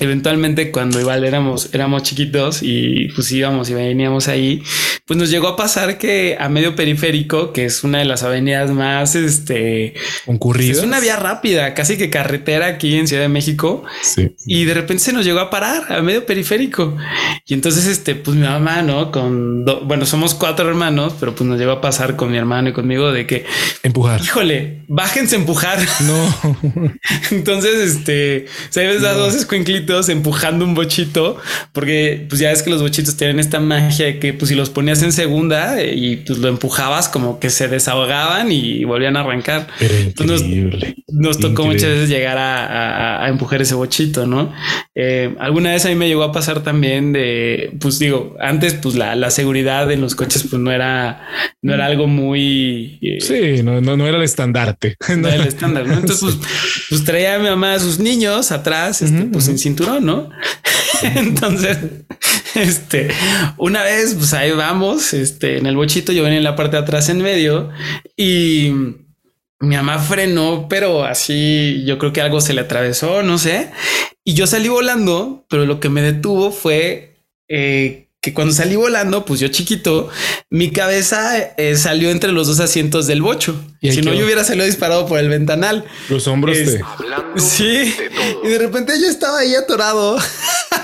eventualmente 0.00 0.70
cuando 0.70 1.00
igual 1.00 1.24
éramos, 1.24 1.70
éramos 1.72 2.02
chiquitos 2.02 2.60
y 2.62 3.08
pues 3.14 3.30
íbamos 3.32 3.70
y 3.70 3.74
veníamos 3.74 4.28
ahí, 4.28 4.62
pues 5.06 5.18
nos 5.18 5.30
llegó 5.30 5.48
a 5.48 5.56
pasar 5.56 5.98
que 5.98 6.36
a 6.38 6.48
medio 6.48 6.74
periférico, 6.74 7.52
que 7.52 7.64
es 7.64 7.84
una 7.84 7.98
de 7.98 8.04
las 8.04 8.22
avenidas 8.22 8.70
más 8.70 9.14
este 9.14 9.94
concurridas, 10.24 10.78
es 10.78 10.84
una 10.84 11.00
vía 11.00 11.16
rápida, 11.16 11.74
casi 11.74 11.96
que 11.96 12.10
carretera 12.10 12.66
aquí 12.66 12.96
en 12.96 13.06
Ciudad 13.06 13.22
de 13.22 13.28
México. 13.28 13.84
Sí. 14.02 14.34
Y 14.46 14.64
de 14.64 14.74
repente 14.74 15.02
se 15.02 15.12
nos 15.12 15.24
llegó 15.24 15.40
a 15.40 15.50
parar 15.50 15.92
a 15.92 16.02
medio 16.02 16.26
periférico. 16.26 16.96
Y 17.46 17.54
entonces, 17.54 17.86
este, 17.86 18.14
pues 18.14 18.36
mi 18.36 18.46
mamá, 18.46 18.82
no 18.82 19.10
con 19.10 19.64
bueno, 19.64 20.06
somos 20.06 20.34
cuatro 20.34 20.68
hermanos, 20.68 21.14
pero 21.20 21.34
pues 21.34 21.48
nos 21.48 21.58
llegó 21.58 21.72
a 21.72 21.80
pasar 21.80 22.16
con 22.16 22.30
mi 22.30 22.38
hermano 22.38 22.70
y 22.70 22.72
conmigo 22.72 23.12
de 23.12 23.26
que 23.26 23.44
empujar. 23.82 24.20
Híjole, 24.22 24.82
bájense 24.88 25.36
a 25.36 25.38
empujar. 25.38 25.78
No. 26.00 26.92
entonces, 27.30 27.96
este, 27.96 28.46
sabes, 28.70 29.00
no. 29.00 29.14
dos 29.14 29.34
escuinclitos 29.34 29.83
empujando 30.08 30.64
un 30.64 30.74
bochito, 30.74 31.38
porque 31.72 32.26
pues 32.28 32.40
ya 32.40 32.50
es 32.52 32.62
que 32.62 32.70
los 32.70 32.82
bochitos 32.82 33.16
tienen 33.16 33.38
esta 33.38 33.60
magia 33.60 34.06
de 34.06 34.18
que 34.18 34.32
pues 34.32 34.48
si 34.48 34.54
los 34.54 34.70
ponías 34.70 35.02
en 35.02 35.12
segunda 35.12 35.80
eh, 35.80 35.94
y 35.94 36.16
pues 36.16 36.38
lo 36.38 36.48
empujabas 36.48 37.08
como 37.08 37.38
que 37.38 37.50
se 37.50 37.68
desahogaban 37.68 38.52
y 38.52 38.84
volvían 38.84 39.16
a 39.16 39.20
arrancar. 39.20 39.68
Nos, 40.24 40.42
nos, 41.08 41.38
tocó 41.38 41.64
muchas 41.64 41.90
veces 41.90 42.08
llegar 42.08 42.38
a, 42.38 42.66
a, 42.66 43.24
a, 43.24 43.28
empujar 43.28 43.62
ese 43.62 43.74
bochito, 43.74 44.26
¿no? 44.26 44.52
Eh, 44.94 45.34
alguna 45.38 45.72
vez 45.72 45.84
a 45.86 45.88
mí 45.88 45.96
me 45.96 46.06
llegó 46.08 46.22
a 46.22 46.32
pasar 46.32 46.62
también 46.62 47.12
de, 47.12 47.72
pues 47.80 47.98
digo, 47.98 48.36
antes 48.40 48.74
pues 48.74 48.94
la, 48.94 49.16
la 49.16 49.30
seguridad 49.30 49.90
en 49.90 50.00
los 50.00 50.14
coches 50.14 50.44
pues 50.48 50.60
no 50.60 50.70
era, 50.70 51.26
no 51.62 51.74
era 51.74 51.86
algo 51.86 52.06
muy... 52.06 52.98
Eh, 53.02 53.20
sí, 53.20 53.62
no, 53.62 53.80
no, 53.80 53.96
no, 53.96 54.06
era 54.06 54.18
el 54.18 54.22
estandarte. 54.22 54.96
No 55.16 55.28
era 55.28 55.42
el 55.42 55.48
estándar, 55.48 55.86
¿no? 55.86 55.94
Entonces 55.94 56.20
pues, 56.20 56.38
pues, 56.88 57.04
traía 57.04 57.34
a 57.34 57.38
mi 57.38 57.48
mamá 57.48 57.74
a 57.74 57.80
sus 57.80 57.98
niños 57.98 58.52
atrás, 58.52 59.02
este, 59.02 59.16
uh 59.16 59.20
-huh, 59.22 59.32
pues 59.32 59.46
uh 59.46 59.48
-huh. 59.48 59.52
en 59.52 59.58
cinturón, 59.74 60.06
¿no? 60.06 60.30
Entonces, 61.02 61.78
este, 62.54 63.08
una 63.56 63.82
vez, 63.82 64.14
pues 64.14 64.32
ahí 64.34 64.52
vamos, 64.52 65.12
este, 65.12 65.58
en 65.58 65.66
el 65.66 65.76
bochito, 65.76 66.12
yo 66.12 66.22
venía 66.22 66.38
en 66.38 66.44
la 66.44 66.56
parte 66.56 66.76
de 66.76 66.82
atrás 66.82 67.08
en 67.08 67.18
medio 67.18 67.70
y 68.16 68.72
mi 69.60 69.76
mamá 69.76 69.98
frenó, 69.98 70.66
pero 70.68 71.04
así 71.04 71.84
yo 71.86 71.98
creo 71.98 72.12
que 72.12 72.20
algo 72.20 72.40
se 72.40 72.54
le 72.54 72.60
atravesó, 72.62 73.22
no 73.22 73.38
sé. 73.38 73.70
Y 74.24 74.34
yo 74.34 74.46
salí 74.46 74.68
volando, 74.68 75.44
pero 75.48 75.66
lo 75.66 75.80
que 75.80 75.88
me 75.88 76.02
detuvo 76.02 76.50
fue 76.50 77.16
eh, 77.48 78.03
que 78.24 78.32
cuando 78.32 78.54
salí 78.54 78.74
volando, 78.74 79.26
pues 79.26 79.38
yo 79.38 79.48
chiquito, 79.48 80.08
mi 80.48 80.70
cabeza 80.70 81.36
eh, 81.58 81.76
salió 81.76 82.08
entre 82.08 82.32
los 82.32 82.46
dos 82.46 82.58
asientos 82.58 83.06
del 83.06 83.20
bocho. 83.20 83.62
¿Y 83.82 83.92
si 83.92 84.00
no, 84.00 84.14
yo 84.14 84.24
hubiera 84.24 84.44
salido 84.44 84.64
disparado 84.64 85.06
por 85.06 85.18
el 85.18 85.28
ventanal. 85.28 85.84
Los 86.08 86.26
hombros 86.26 86.56
es, 86.56 86.78
te... 86.78 86.80
Sí. 87.36 87.66
De 87.66 88.10
y 88.44 88.48
de 88.48 88.58
repente 88.58 88.94
yo 88.98 89.10
estaba 89.10 89.40
ahí 89.40 89.54
atorado. 89.54 90.16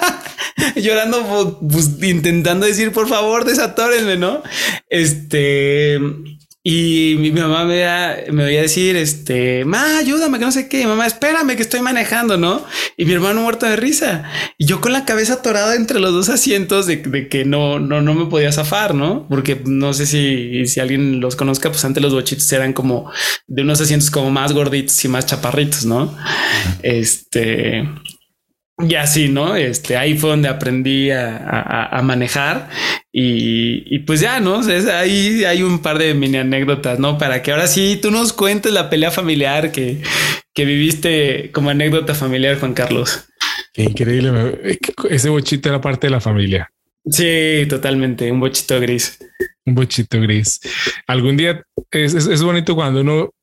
llorando, 0.77 1.59
pues, 1.67 1.93
intentando 2.03 2.67
decir, 2.67 2.93
por 2.93 3.09
favor, 3.09 3.47
desatórenme, 3.47 4.19
¿no? 4.19 4.43
Este, 4.91 5.99
y 6.63 7.17
mi, 7.19 7.31
mi 7.31 7.41
mamá 7.41 7.65
me, 7.65 7.87
me 8.33 8.45
oía 8.45 8.61
decir, 8.61 8.95
este, 8.95 9.65
ma, 9.65 9.97
ayúdame, 9.97 10.39
que 10.39 10.45
no 10.45 10.53
sé 10.53 10.69
qué. 10.69 10.87
mamá, 10.87 11.07
espérame, 11.07 11.57
que 11.57 11.63
estoy 11.63 11.81
manejando, 11.81 12.37
¿no? 12.37 12.63
Y 12.99 13.07
mi 13.07 13.13
hermano 13.13 13.41
muerto 13.41 13.65
de 13.65 13.77
risa. 13.77 14.25
Y 14.59 14.67
yo 14.67 14.83
con 14.83 14.93
la 14.93 15.07
cabeza 15.07 15.35
atorada 15.35 15.75
entre 15.75 16.01
los 16.01 16.13
dos 16.13 16.29
asientos 16.29 16.87
de, 16.87 16.99
de, 16.99 17.29
que 17.29 17.47
no, 17.47 17.79
no, 17.81 18.03
no 18.03 18.13
me 18.13 18.27
podía 18.27 18.53
zafar, 18.53 18.95
¿no? 18.95 19.27
Porque 19.29 19.59
no 19.65 19.95
sé 19.95 20.05
si, 20.05 20.67
si 20.67 20.81
alguien 20.81 21.21
los 21.21 21.35
conozca, 21.35 21.71
pues 21.71 21.83
antes 21.87 22.03
los 22.03 22.13
bochitos 22.13 22.53
eran 22.53 22.75
como 22.75 23.11
de 23.47 23.63
unos 23.63 23.81
asientos 23.81 24.11
como 24.11 24.31
más 24.31 24.53
gorditos 24.53 25.03
y 25.03 25.09
más 25.09 25.25
chaparritos, 25.25 25.87
¿no? 25.87 26.15
Este, 26.83 27.89
y 28.89 28.95
así, 28.95 29.29
¿no? 29.29 29.57
Este, 29.57 29.97
ahí 29.97 30.17
fue 30.17 30.31
donde 30.31 30.49
aprendí 30.49 31.11
a, 31.11 31.37
a, 31.37 31.99
a 31.99 32.03
manejar 32.03 32.69
y, 33.13 33.83
y, 33.95 34.01
pues 34.01 34.21
ya, 34.21 34.41
¿no? 34.41 34.61
Es, 34.69 34.87
ahí 34.87 35.45
hay 35.45 35.63
un 35.63 35.81
par 35.81 35.99
de 35.99 36.15
mini 36.15 36.39
anécdotas, 36.39 36.99
¿no? 36.99 37.19
Para 37.19 37.43
que 37.43 37.51
ahora 37.51 37.67
sí 37.67 37.99
tú 38.01 38.11
nos 38.11 38.33
cuentes 38.33 38.73
la 38.73 38.89
pelea 38.91 39.11
familiar 39.11 39.73
que, 39.73 40.01
que 40.55 40.65
viviste 40.65 41.51
como 41.53 41.71
anécdota 41.71 42.15
familiar, 42.15 42.59
Juan 42.59 42.75
Carlos. 42.75 43.25
Qué 43.73 43.83
increíble. 43.85 44.79
Ese 45.09 45.29
bochito 45.29 45.69
era 45.69 45.81
parte 45.81 46.07
de 46.07 46.11
la 46.13 46.21
familia. 46.21 46.71
Sí, 47.05 47.67
totalmente. 47.69 48.31
Un 48.31 48.41
bochito 48.41 48.79
gris. 48.81 49.19
Un 49.65 49.75
bochito 49.75 50.21
gris. 50.21 50.61
Algún 51.07 51.37
día 51.37 51.63
es, 51.91 52.15
es, 52.15 52.27
es 52.27 52.43
bonito 52.43 52.75
cuando 52.75 53.01
uno 53.01 53.35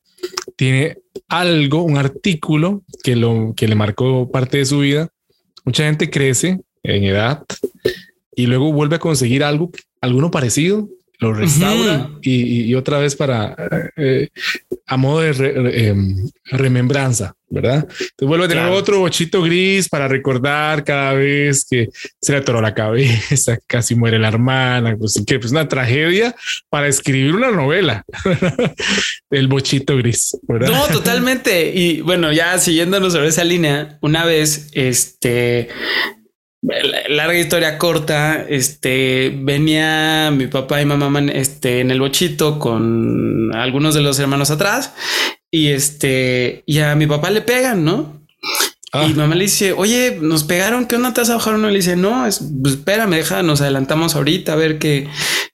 tiene 0.55 0.97
algo, 1.29 1.83
un 1.83 1.97
artículo 1.97 2.83
que 3.03 3.15
lo 3.15 3.53
que 3.55 3.67
le 3.67 3.75
marcó 3.75 4.31
parte 4.31 4.57
de 4.57 4.65
su 4.65 4.79
vida 4.79 5.09
Mucha 5.67 5.83
gente 5.83 6.09
crece 6.09 6.61
en 6.81 7.03
edad 7.03 7.43
y 8.33 8.45
luego 8.45 8.71
vuelve 8.71 8.95
a 8.95 8.99
conseguir 8.99 9.43
algo, 9.43 9.69
alguno 9.99 10.31
parecido, 10.31 10.87
lo 11.19 11.33
restaura 11.33 12.09
uh 12.09 12.15
-huh. 12.15 12.19
y, 12.21 12.69
y, 12.69 12.75
otra 12.75 12.99
vez 12.99 13.15
para 13.15 13.55
eh, 13.95 14.29
a 14.85 14.97
modo 14.97 15.21
de 15.21 15.33
re, 15.33 15.51
re, 15.51 15.89
eh, 15.89 15.95
remembranza, 16.51 17.35
¿verdad? 17.49 17.87
Entonces 17.89 18.27
vuelve 18.27 18.45
a 18.45 18.47
tener 18.47 18.63
claro. 18.65 18.77
otro 18.77 18.99
bochito 18.99 19.41
gris 19.41 19.89
para 19.89 20.07
recordar 20.07 20.83
cada 20.83 21.13
vez 21.13 21.65
que 21.69 21.89
se 22.21 22.31
le 22.31 22.37
atoró 22.39 22.61
la 22.61 22.73
cabeza, 22.73 23.57
casi 23.67 23.95
muere 23.95 24.19
la 24.19 24.27
hermana, 24.27 24.95
pues 24.97 25.21
que 25.25 25.35
es 25.35 25.39
pues 25.39 25.51
una 25.51 25.67
tragedia 25.67 26.35
para 26.69 26.87
escribir 26.87 27.33
una 27.33 27.51
novela. 27.51 28.03
El 29.29 29.47
bochito 29.47 29.97
gris, 29.97 30.37
¿verdad? 30.43 30.69
No, 30.69 30.87
totalmente. 30.87 31.71
Y 31.73 32.01
bueno, 32.01 32.31
ya 32.31 32.57
siguiéndonos 32.59 33.13
sobre 33.13 33.27
esa 33.27 33.43
línea, 33.43 33.97
una 34.01 34.23
vez, 34.23 34.69
este, 34.73 35.69
larga 37.09 37.39
historia 37.39 37.77
corta, 37.77 38.45
este 38.47 39.33
venía 39.35 40.31
mi 40.31 40.47
papá 40.47 40.81
y 40.81 40.85
mamá 40.85 41.19
este, 41.31 41.79
en 41.79 41.91
el 41.91 41.99
bochito 41.99 42.59
con 42.59 43.55
algunos 43.55 43.93
de 43.93 44.01
los 44.01 44.19
hermanos 44.19 44.51
atrás 44.51 44.93
y 45.51 45.67
este 45.69 46.63
y 46.65 46.79
a 46.79 46.95
mi 46.95 47.07
papá 47.07 47.29
le 47.29 47.41
pegan, 47.41 47.85
¿no? 47.85 48.21
Ah. 48.93 49.05
Y 49.09 49.13
mamá 49.13 49.35
le 49.35 49.43
dice, 49.43 49.73
oye, 49.73 50.17
nos 50.21 50.43
pegaron, 50.43 50.85
¿qué 50.85 50.95
onda 50.95 51.13
te 51.13 51.21
vas 51.21 51.29
a 51.29 51.35
bajar 51.35 51.55
uno? 51.55 51.69
Le 51.69 51.77
dice, 51.77 51.95
no, 51.95 52.25
es, 52.25 52.41
pues 52.61 52.75
espérame, 52.75 53.15
deja, 53.15 53.43
nos 53.43 53.61
adelantamos 53.61 54.15
ahorita 54.15 54.53
a 54.53 54.55
ver 54.55 54.79
qué, 54.79 55.09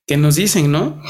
qué 0.06 0.18
nos 0.18 0.36
dicen, 0.36 0.72
¿no? 0.72 1.02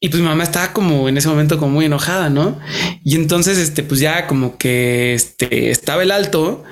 Y 0.00 0.10
pues 0.10 0.22
mi 0.22 0.28
mamá 0.28 0.44
estaba 0.44 0.72
como 0.72 1.08
en 1.08 1.16
ese 1.16 1.28
momento 1.28 1.58
como 1.58 1.72
muy 1.72 1.86
enojada, 1.86 2.30
¿no? 2.30 2.58
Y 3.04 3.16
entonces, 3.16 3.58
este, 3.58 3.82
pues 3.82 4.00
ya 4.00 4.26
como 4.26 4.56
que 4.56 5.14
este, 5.14 5.70
estaba 5.70 6.02
el 6.02 6.12
alto 6.12 6.64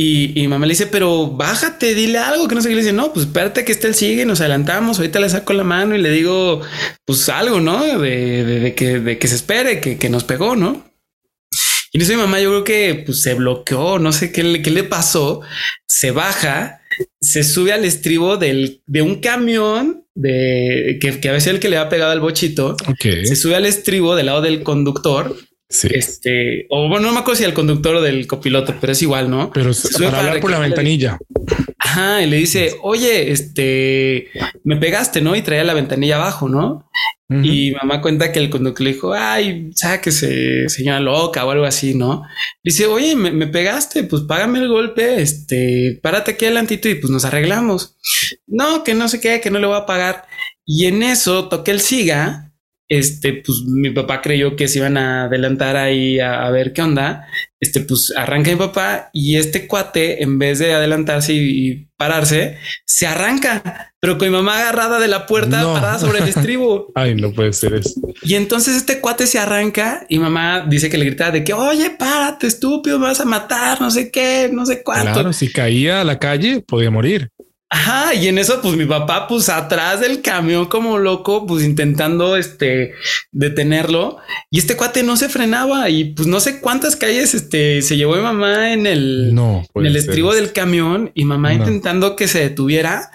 y, 0.00 0.40
y, 0.40 0.46
mamá 0.46 0.64
le 0.64 0.74
dice, 0.74 0.86
pero 0.86 1.26
bájate, 1.26 1.92
dile 1.92 2.18
algo 2.18 2.46
que 2.46 2.54
no 2.54 2.62
sé 2.62 2.68
qué. 2.68 2.76
Le 2.76 2.82
dice, 2.82 2.92
no, 2.92 3.12
pues 3.12 3.26
espérate 3.26 3.64
que 3.64 3.72
esté 3.72 3.88
el 3.88 3.96
sigue, 3.96 4.24
nos 4.24 4.40
adelantamos. 4.40 4.96
Ahorita 4.96 5.18
le 5.18 5.28
saco 5.28 5.52
la 5.54 5.64
mano 5.64 5.96
y 5.96 5.98
le 5.98 6.12
digo, 6.12 6.60
pues 7.04 7.28
algo, 7.28 7.58
¿no? 7.58 7.84
De, 7.84 8.44
de, 8.44 8.60
de 8.60 8.74
que, 8.76 9.00
de 9.00 9.18
que 9.18 9.26
se 9.26 9.34
espere, 9.34 9.80
que, 9.80 9.98
que 9.98 10.08
nos 10.08 10.22
pegó, 10.22 10.54
¿no? 10.54 10.88
Y 11.92 12.00
eso 12.00 12.12
mi 12.12 12.18
mamá, 12.18 12.38
yo 12.38 12.50
creo 12.50 12.62
que 12.62 13.02
pues, 13.06 13.22
se 13.22 13.34
bloqueó, 13.34 13.98
no 13.98 14.12
sé 14.12 14.30
qué, 14.30 14.62
qué 14.62 14.70
le 14.70 14.84
pasó. 14.84 15.40
Se 15.88 16.12
baja, 16.12 16.80
se 17.20 17.42
sube 17.42 17.72
al 17.72 17.84
estribo 17.84 18.36
del, 18.36 18.82
de 18.86 19.02
un 19.02 19.16
camión 19.16 20.04
de 20.14 20.98
que, 21.00 21.18
que 21.18 21.28
a 21.28 21.32
veces 21.32 21.54
el 21.54 21.58
que 21.58 21.70
le 21.70 21.76
ha 21.76 21.88
pegado 21.88 22.12
al 22.12 22.20
bochito 22.20 22.76
okay. 22.88 23.26
se 23.26 23.34
sube 23.34 23.56
al 23.56 23.66
estribo 23.66 24.14
del 24.14 24.26
lado 24.26 24.42
del 24.42 24.62
conductor 24.62 25.36
Sí. 25.70 25.88
Este, 25.90 26.66
o 26.70 26.88
bueno, 26.88 27.08
no 27.08 27.12
me 27.12 27.20
acuerdo 27.20 27.38
si 27.38 27.44
el 27.44 27.52
conductor 27.52 27.96
o 27.96 28.00
del 28.00 28.26
copiloto, 28.26 28.74
pero 28.80 28.92
es 28.92 29.02
igual, 29.02 29.28
¿no? 29.28 29.50
Pero 29.52 29.74
se 29.74 30.02
para 30.02 30.20
hablar 30.20 30.40
por 30.40 30.50
la 30.50 30.58
ventanilla. 30.58 31.18
Ajá, 31.78 32.22
y 32.22 32.26
le 32.26 32.38
dice, 32.38 32.74
oye, 32.82 33.30
este, 33.30 34.28
me 34.64 34.76
pegaste, 34.78 35.20
¿no? 35.20 35.36
Y 35.36 35.42
traía 35.42 35.64
la 35.64 35.74
ventanilla 35.74 36.16
abajo, 36.16 36.48
¿no? 36.48 36.88
Uh 37.28 37.34
-huh. 37.34 37.44
Y 37.44 37.72
mamá 37.72 38.00
cuenta 38.00 38.32
que 38.32 38.38
el 38.38 38.48
conductor 38.48 38.82
le 38.82 38.94
dijo, 38.94 39.12
ay, 39.12 39.70
sáquese, 39.74 40.70
señora 40.70 41.00
loca 41.00 41.44
o 41.44 41.50
algo 41.50 41.66
así, 41.66 41.94
¿no? 41.94 42.22
Dice, 42.64 42.86
oye, 42.86 43.14
me, 43.14 43.30
me, 43.30 43.46
pegaste, 43.46 44.04
pues 44.04 44.22
págame 44.22 44.60
el 44.60 44.68
golpe, 44.68 45.20
este, 45.20 46.00
párate 46.02 46.32
aquí 46.32 46.46
adelantito 46.46 46.88
y 46.88 46.94
pues 46.94 47.10
nos 47.10 47.26
arreglamos. 47.26 47.98
No, 48.46 48.84
que 48.84 48.94
no 48.94 49.08
sé 49.08 49.20
qué, 49.20 49.42
que 49.42 49.50
no 49.50 49.58
le 49.58 49.66
voy 49.66 49.76
a 49.76 49.84
pagar. 49.84 50.24
Y 50.64 50.86
en 50.86 51.02
eso 51.02 51.48
toqué 51.48 51.72
el 51.72 51.80
siga 51.80 52.47
este, 52.88 53.34
pues 53.44 53.62
mi 53.66 53.90
papá 53.90 54.22
creyó 54.22 54.56
que 54.56 54.68
se 54.68 54.78
iban 54.78 54.96
a 54.96 55.24
adelantar 55.24 55.76
ahí 55.76 56.20
a, 56.20 56.46
a, 56.46 56.50
ver 56.50 56.72
qué 56.72 56.82
onda. 56.82 57.26
Este, 57.60 57.80
pues 57.80 58.12
arranca 58.16 58.50
mi 58.50 58.56
papá 58.56 59.10
y 59.12 59.36
este 59.36 59.66
cuate, 59.66 60.22
en 60.22 60.38
vez 60.38 60.58
de 60.58 60.72
adelantarse 60.72 61.34
y, 61.34 61.68
y 61.68 61.88
pararse, 61.98 62.56
se 62.86 63.06
arranca, 63.06 63.92
pero 64.00 64.16
con 64.16 64.28
mi 64.28 64.34
mamá 64.34 64.60
agarrada 64.60 65.00
de 65.00 65.08
la 65.08 65.26
puerta 65.26 65.60
no. 65.62 65.74
parada 65.74 65.98
sobre 65.98 66.20
el 66.20 66.28
estribo. 66.28 66.92
Ay, 66.94 67.16
no 67.16 67.32
puede 67.32 67.52
ser 67.52 67.74
eso. 67.74 68.00
Y 68.22 68.36
entonces 68.36 68.76
este 68.76 69.00
cuate 69.00 69.26
se 69.26 69.38
arranca 69.38 70.06
y 70.08 70.18
mamá 70.18 70.64
dice 70.66 70.88
que 70.88 70.96
le 70.96 71.04
grita 71.04 71.30
de 71.30 71.42
que, 71.42 71.52
oye, 71.52 71.90
párate, 71.90 72.46
estúpido, 72.46 72.98
me 72.98 73.06
vas 73.06 73.20
a 73.20 73.24
matar, 73.24 73.80
no 73.80 73.90
sé 73.90 74.10
qué, 74.10 74.48
no 74.52 74.64
sé 74.64 74.82
cuánto. 74.82 75.12
Claro, 75.12 75.32
si 75.32 75.52
caía 75.52 76.00
a 76.00 76.04
la 76.04 76.18
calle, 76.18 76.60
podía 76.60 76.90
morir. 76.90 77.32
Ajá, 77.70 78.14
y 78.14 78.28
en 78.28 78.38
eso, 78.38 78.62
pues 78.62 78.76
mi 78.76 78.86
papá, 78.86 79.28
pues 79.28 79.50
atrás 79.50 80.00
del 80.00 80.22
camión 80.22 80.66
como 80.66 80.96
loco, 80.96 81.46
pues 81.46 81.64
intentando 81.64 82.36
este 82.36 82.94
detenerlo. 83.30 84.16
Y 84.50 84.58
este 84.58 84.74
cuate 84.76 85.02
no 85.02 85.16
se 85.18 85.28
frenaba 85.28 85.90
y 85.90 86.14
pues 86.14 86.26
no 86.26 86.40
sé 86.40 86.60
cuántas 86.60 86.96
calles 86.96 87.34
este 87.34 87.82
se 87.82 87.96
llevó 87.98 88.16
mi 88.16 88.22
mamá 88.22 88.72
en 88.72 88.86
el, 88.86 89.34
No, 89.34 89.64
en 89.74 89.86
el 89.86 89.96
estribo 89.96 90.34
del 90.34 90.52
camión 90.54 91.10
y 91.14 91.24
mamá 91.24 91.52
No. 91.52 91.56
intentando 91.58 92.16
que 92.16 92.26
se 92.26 92.40
detuviera 92.40 93.10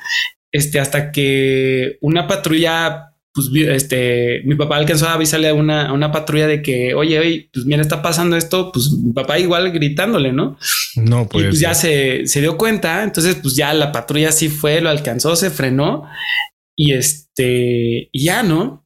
este 0.52 0.80
hasta 0.80 1.12
que 1.12 1.98
una 2.02 2.28
patrulla 2.28 3.13
pues 3.34 3.50
este 3.54 4.42
mi 4.46 4.56
papá 4.56 4.78
alcanzó 4.78 5.08
a 5.08 5.14
avisarle 5.14 5.50
a 5.50 5.54
una, 5.56 5.88
a 5.88 5.94
una 5.94 6.12
patrulla 6.12 6.48
de 6.48 6.62
que 6.62 6.94
oye, 6.94 7.20
oye, 7.20 7.50
pues 7.52 7.66
mira, 7.66 7.82
está 7.82 8.02
pasando 8.02 8.38
esto, 8.38 8.72
pues 8.72 8.92
mi 8.92 9.12
papá 9.12 9.40
igual 9.40 9.72
gritándole, 9.72 10.32
¿no? 10.32 10.58
No, 10.96 11.24
y 11.24 11.26
puede 11.26 11.48
pues 11.50 11.60
ya 11.60 11.74
ser. 11.74 12.28
se, 12.28 12.28
se 12.28 12.42
dio 12.42 12.58
cuenta. 12.58 13.04
Entonces, 13.04 13.36
pues 13.36 13.56
ya 13.56 13.74
la 13.74 13.92
patrulla 13.92 14.32
sí 14.32 14.50
fue, 14.50 14.82
lo 14.82 14.90
alcanzó, 14.90 15.36
se 15.36 15.50
frenó 15.50 16.04
y 16.76 16.94
este, 16.94 18.10
y 18.12 18.24
ya 18.26 18.44
no. 18.44 18.86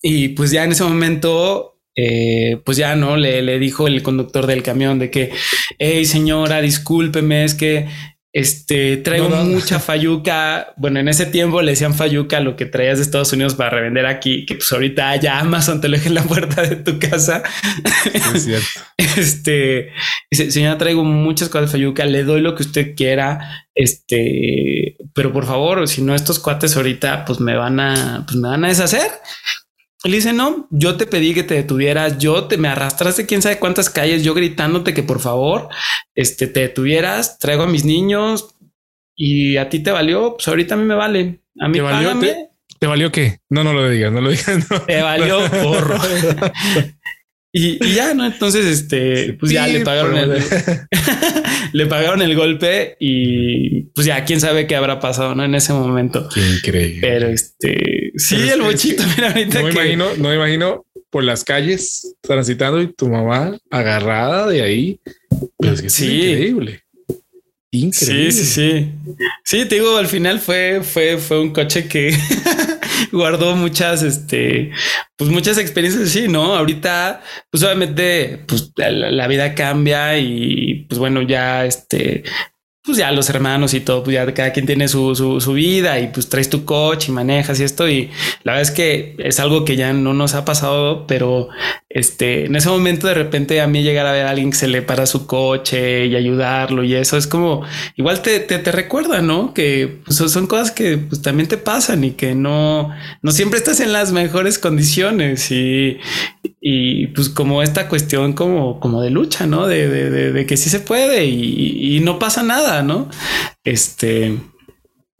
Y 0.00 0.28
pues 0.28 0.52
ya 0.52 0.64
en 0.64 0.72
ese 0.72 0.84
momento, 0.84 1.80
eh, 1.96 2.60
pues 2.64 2.76
ya 2.76 2.94
no 2.94 3.16
le, 3.16 3.42
le 3.42 3.58
dijo 3.58 3.88
el 3.88 4.02
conductor 4.02 4.46
del 4.46 4.62
camión 4.62 4.98
de 4.98 5.10
que, 5.10 5.32
hey 5.78 6.04
señora, 6.04 6.60
discúlpeme, 6.60 7.44
es 7.44 7.54
que 7.54 7.88
este 8.32 8.98
traigo 8.98 9.28
No, 9.28 9.36
no. 9.36 9.44
mucha 9.44 9.80
fayuca. 9.80 10.74
Bueno, 10.76 11.00
en 11.00 11.08
ese 11.08 11.26
tiempo 11.26 11.62
le 11.62 11.72
decían 11.72 11.94
fayuca 11.94 12.40
lo 12.40 12.54
que 12.56 12.66
traías 12.66 12.98
de 12.98 13.04
Estados 13.04 13.32
Unidos 13.32 13.54
para 13.54 13.70
revender 13.70 14.04
aquí, 14.06 14.44
que 14.44 14.56
pues 14.56 14.70
ahorita 14.72 15.16
ya 15.16 15.38
Amazon 15.38 15.80
te 15.80 15.88
lo 15.88 15.96
deja 15.96 16.08
en 16.08 16.14
la 16.16 16.22
puerta 16.22 16.62
de 16.62 16.76
tu 16.76 16.98
casa. 16.98 17.42
Sí, 18.04 18.10
es 18.34 18.44
cierto. 18.44 18.66
Este, 19.16 19.92
señora, 20.30 20.76
traigo 20.76 21.02
muchas 21.02 21.48
cosas 21.48 21.70
de 21.70 21.72
Fayuca, 21.72 22.04
le 22.04 22.22
doy 22.24 22.42
lo 22.42 22.54
que 22.54 22.62
usted 22.64 22.94
quiera. 22.94 23.64
Este, 23.74 24.96
pero 25.14 25.32
por 25.32 25.46
favor, 25.46 25.88
si 25.88 26.02
no, 26.02 26.14
estos 26.14 26.38
cuates 26.38 26.76
ahorita, 26.76 27.24
pues 27.24 27.40
me 27.40 27.56
van 27.56 27.80
a, 27.80 28.24
pues 28.26 28.36
me 28.36 28.48
van 28.48 28.64
a 28.64 28.68
deshacer. 28.68 29.10
Él 30.04 30.12
dice, 30.12 30.32
no, 30.32 30.68
yo 30.70 30.96
te 30.96 31.06
pedí 31.06 31.34
que 31.34 31.42
te 31.42 31.54
detuvieras, 31.54 32.18
yo 32.18 32.44
te 32.44 32.56
me 32.58 32.68
arrastraste 32.68 33.26
quién 33.26 33.42
sabe 33.42 33.58
cuántas 33.58 33.90
calles, 33.90 34.22
yo 34.22 34.34
gritándote 34.34 34.94
que 34.94 35.02
por 35.02 35.20
favor, 35.20 35.68
este, 36.14 36.46
te 36.46 36.60
detuvieras, 36.60 37.38
traigo 37.38 37.64
a 37.64 37.66
mis 37.66 37.84
niños 37.84 38.54
y 39.16 39.56
a 39.56 39.68
ti 39.68 39.80
te 39.80 39.90
valió, 39.90 40.34
pues 40.36 40.46
ahorita 40.48 40.74
a 40.74 40.78
mí 40.78 40.84
me 40.84 40.94
vale. 40.94 41.40
A 41.60 41.68
mí 41.68 41.74
¿Te 41.74 41.80
valió? 41.80 42.18
¿Te- 42.18 42.48
¿Te 42.78 42.86
valió 42.86 43.10
qué? 43.10 43.38
No, 43.48 43.64
no 43.64 43.72
lo 43.72 43.88
digas, 43.88 44.12
no 44.12 44.20
lo 44.20 44.30
digas. 44.30 44.70
no. 44.70 44.82
te 44.86 45.00
valió 45.02 45.40
porro. 45.50 45.98
Y, 47.58 47.82
y 47.82 47.94
ya, 47.94 48.12
¿no? 48.12 48.26
Entonces, 48.26 48.66
este, 48.66 49.32
pues 49.32 49.50
ya 49.50 49.66
le 49.66 49.80
pagaron 49.80 50.14
el, 50.14 50.30
le 51.72 51.86
pagaron 51.86 52.20
el 52.20 52.36
golpe 52.36 52.98
y 53.00 53.84
pues 53.94 54.06
ya 54.06 54.26
quién 54.26 54.42
sabe 54.42 54.66
qué 54.66 54.76
habrá 54.76 55.00
pasado, 55.00 55.34
¿no? 55.34 55.42
En 55.42 55.54
ese 55.54 55.72
momento. 55.72 56.28
Qué 56.34 56.40
increíble. 56.40 56.98
Pero 57.00 57.28
este, 57.28 58.05
sí, 58.16 58.36
Pero 58.38 58.54
el 58.54 58.62
bochito, 58.62 59.02
mira, 59.16 59.28
ahorita 59.28 59.58
no 59.60 59.66
me 59.66 59.70
que 59.72 59.76
imagino, 59.76 60.16
no 60.16 60.28
me 60.28 60.34
imagino 60.34 60.86
por 61.10 61.24
las 61.24 61.44
calles 61.44 62.14
transitando 62.20 62.80
y 62.82 62.92
tu 62.92 63.08
mamá 63.08 63.56
agarrada 63.70 64.46
de 64.48 64.62
ahí. 64.62 65.00
Pero 65.58 65.74
es 65.74 65.82
que 65.82 65.90
sí. 65.90 66.06
Sí. 66.06 66.22
es 66.22 66.30
increíble. 66.32 66.82
Increíble. 67.70 68.32
Sí, 68.32 68.44
sí, 68.44 68.44
sí. 68.44 68.92
Sí, 69.44 69.64
te 69.66 69.76
digo, 69.76 69.96
al 69.96 70.06
final 70.06 70.40
fue, 70.40 70.82
fue, 70.82 71.18
fue 71.18 71.40
un 71.40 71.52
coche 71.52 71.88
que 71.88 72.16
guardó 73.12 73.54
muchas, 73.56 74.02
este, 74.02 74.70
pues 75.16 75.30
muchas 75.30 75.58
experiencias 75.58 76.08
así, 76.08 76.28
¿no? 76.28 76.54
Ahorita, 76.54 77.22
pues 77.50 77.62
obviamente, 77.62 78.44
pues 78.46 78.72
la, 78.76 78.90
la 78.90 79.26
vida 79.28 79.54
cambia 79.54 80.18
y 80.18 80.86
pues 80.88 80.98
bueno, 80.98 81.22
ya 81.22 81.66
este, 81.66 82.24
pues 82.86 82.98
ya 82.98 83.10
los 83.10 83.28
hermanos 83.28 83.74
y 83.74 83.80
todo, 83.80 84.04
pues 84.04 84.14
ya 84.14 84.32
cada 84.32 84.52
quien 84.52 84.64
tiene 84.64 84.86
su, 84.86 85.16
su, 85.16 85.40
su 85.40 85.52
vida 85.52 85.98
y 85.98 86.06
pues 86.06 86.28
traes 86.28 86.48
tu 86.48 86.64
coche 86.64 87.10
y 87.10 87.12
manejas 87.12 87.58
y 87.58 87.64
esto. 87.64 87.88
Y 87.88 88.10
la 88.44 88.52
verdad 88.52 88.62
es 88.62 88.70
que 88.70 89.16
es 89.18 89.40
algo 89.40 89.64
que 89.64 89.74
ya 89.74 89.92
no 89.92 90.14
nos 90.14 90.34
ha 90.34 90.44
pasado, 90.44 91.04
pero 91.08 91.48
este, 91.96 92.44
en 92.46 92.56
ese 92.56 92.68
momento 92.68 93.06
de 93.06 93.14
repente 93.14 93.60
a 93.60 93.66
mí 93.66 93.82
llegar 93.82 94.06
a 94.06 94.12
ver 94.12 94.26
a 94.26 94.30
alguien 94.30 94.50
que 94.50 94.56
se 94.56 94.68
le 94.68 94.82
para 94.82 95.06
su 95.06 95.26
coche 95.26 96.06
y 96.06 96.14
ayudarlo 96.14 96.84
y 96.84 96.94
eso 96.94 97.16
es 97.16 97.26
como 97.26 97.62
igual 97.96 98.20
te, 98.22 98.40
te, 98.40 98.70
recuerda, 98.72 99.22
¿no? 99.22 99.54
Que 99.54 100.00
pues, 100.04 100.16
son- 100.18 100.46
cosas 100.46 100.70
que 100.72 100.98
pues, 100.98 101.22
también 101.22 101.48
te 101.48 101.56
pasan 101.56 102.04
y 102.04 102.10
que 102.12 102.34
no, 102.34 102.90
no 103.22 103.30
siempre 103.32 103.58
estás 103.58 103.80
en 103.80 103.92
las 103.92 104.12
mejores 104.12 104.58
condiciones 104.58 105.50
y, 105.50 105.98
y 106.60 107.06
pues 107.08 107.28
como 107.30 107.62
esta 107.62 107.88
cuestión 107.88 108.32
como, 108.34 108.78
como 108.80 109.00
de 109.02 109.10
lucha, 109.10 109.46
¿no? 109.46 109.66
De, 109.66 109.88
de, 109.88 110.10
de- 110.10 110.32
de 110.32 110.46
que 110.46 110.56
sí 110.56 110.68
se 110.70 110.80
puede 110.80 111.24
y 111.26 112.00
no 112.00 112.18
pasa 112.18 112.42
nada, 112.42 112.82
¿no? 112.82 113.08
Este... 113.64 114.36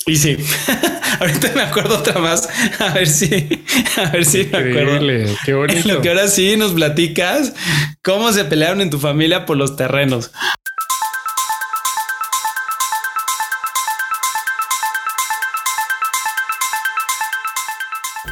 Y 0.08 0.14
sí, 0.16 0.36
ahorita 1.20 1.50
me 1.56 1.62
acuerdo 1.62 1.98
otra 1.98 2.20
más, 2.20 2.48
a 2.78 2.90
ver 2.94 3.08
si, 3.08 3.26
a 3.96 4.10
ver 4.10 4.24
si 4.24 4.44
me 4.44 4.58
acuerdo. 4.58 5.00
Qué 5.44 5.50
En 5.50 5.56
bonito. 5.56 5.88
lo 5.94 6.00
que 6.00 6.08
ahora 6.10 6.28
sí 6.28 6.56
nos 6.56 6.72
platicas 6.74 7.52
cómo 8.04 8.32
se 8.32 8.44
pelearon 8.44 8.80
en 8.82 8.90
tu 8.90 9.00
familia 9.00 9.46
por 9.46 9.56
los 9.56 9.74
terrenos. 9.74 10.30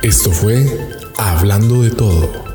Esto 0.03 0.31
fue 0.33 0.67
Hablando 1.17 1.83
de 1.83 1.91
todo. 1.91 2.54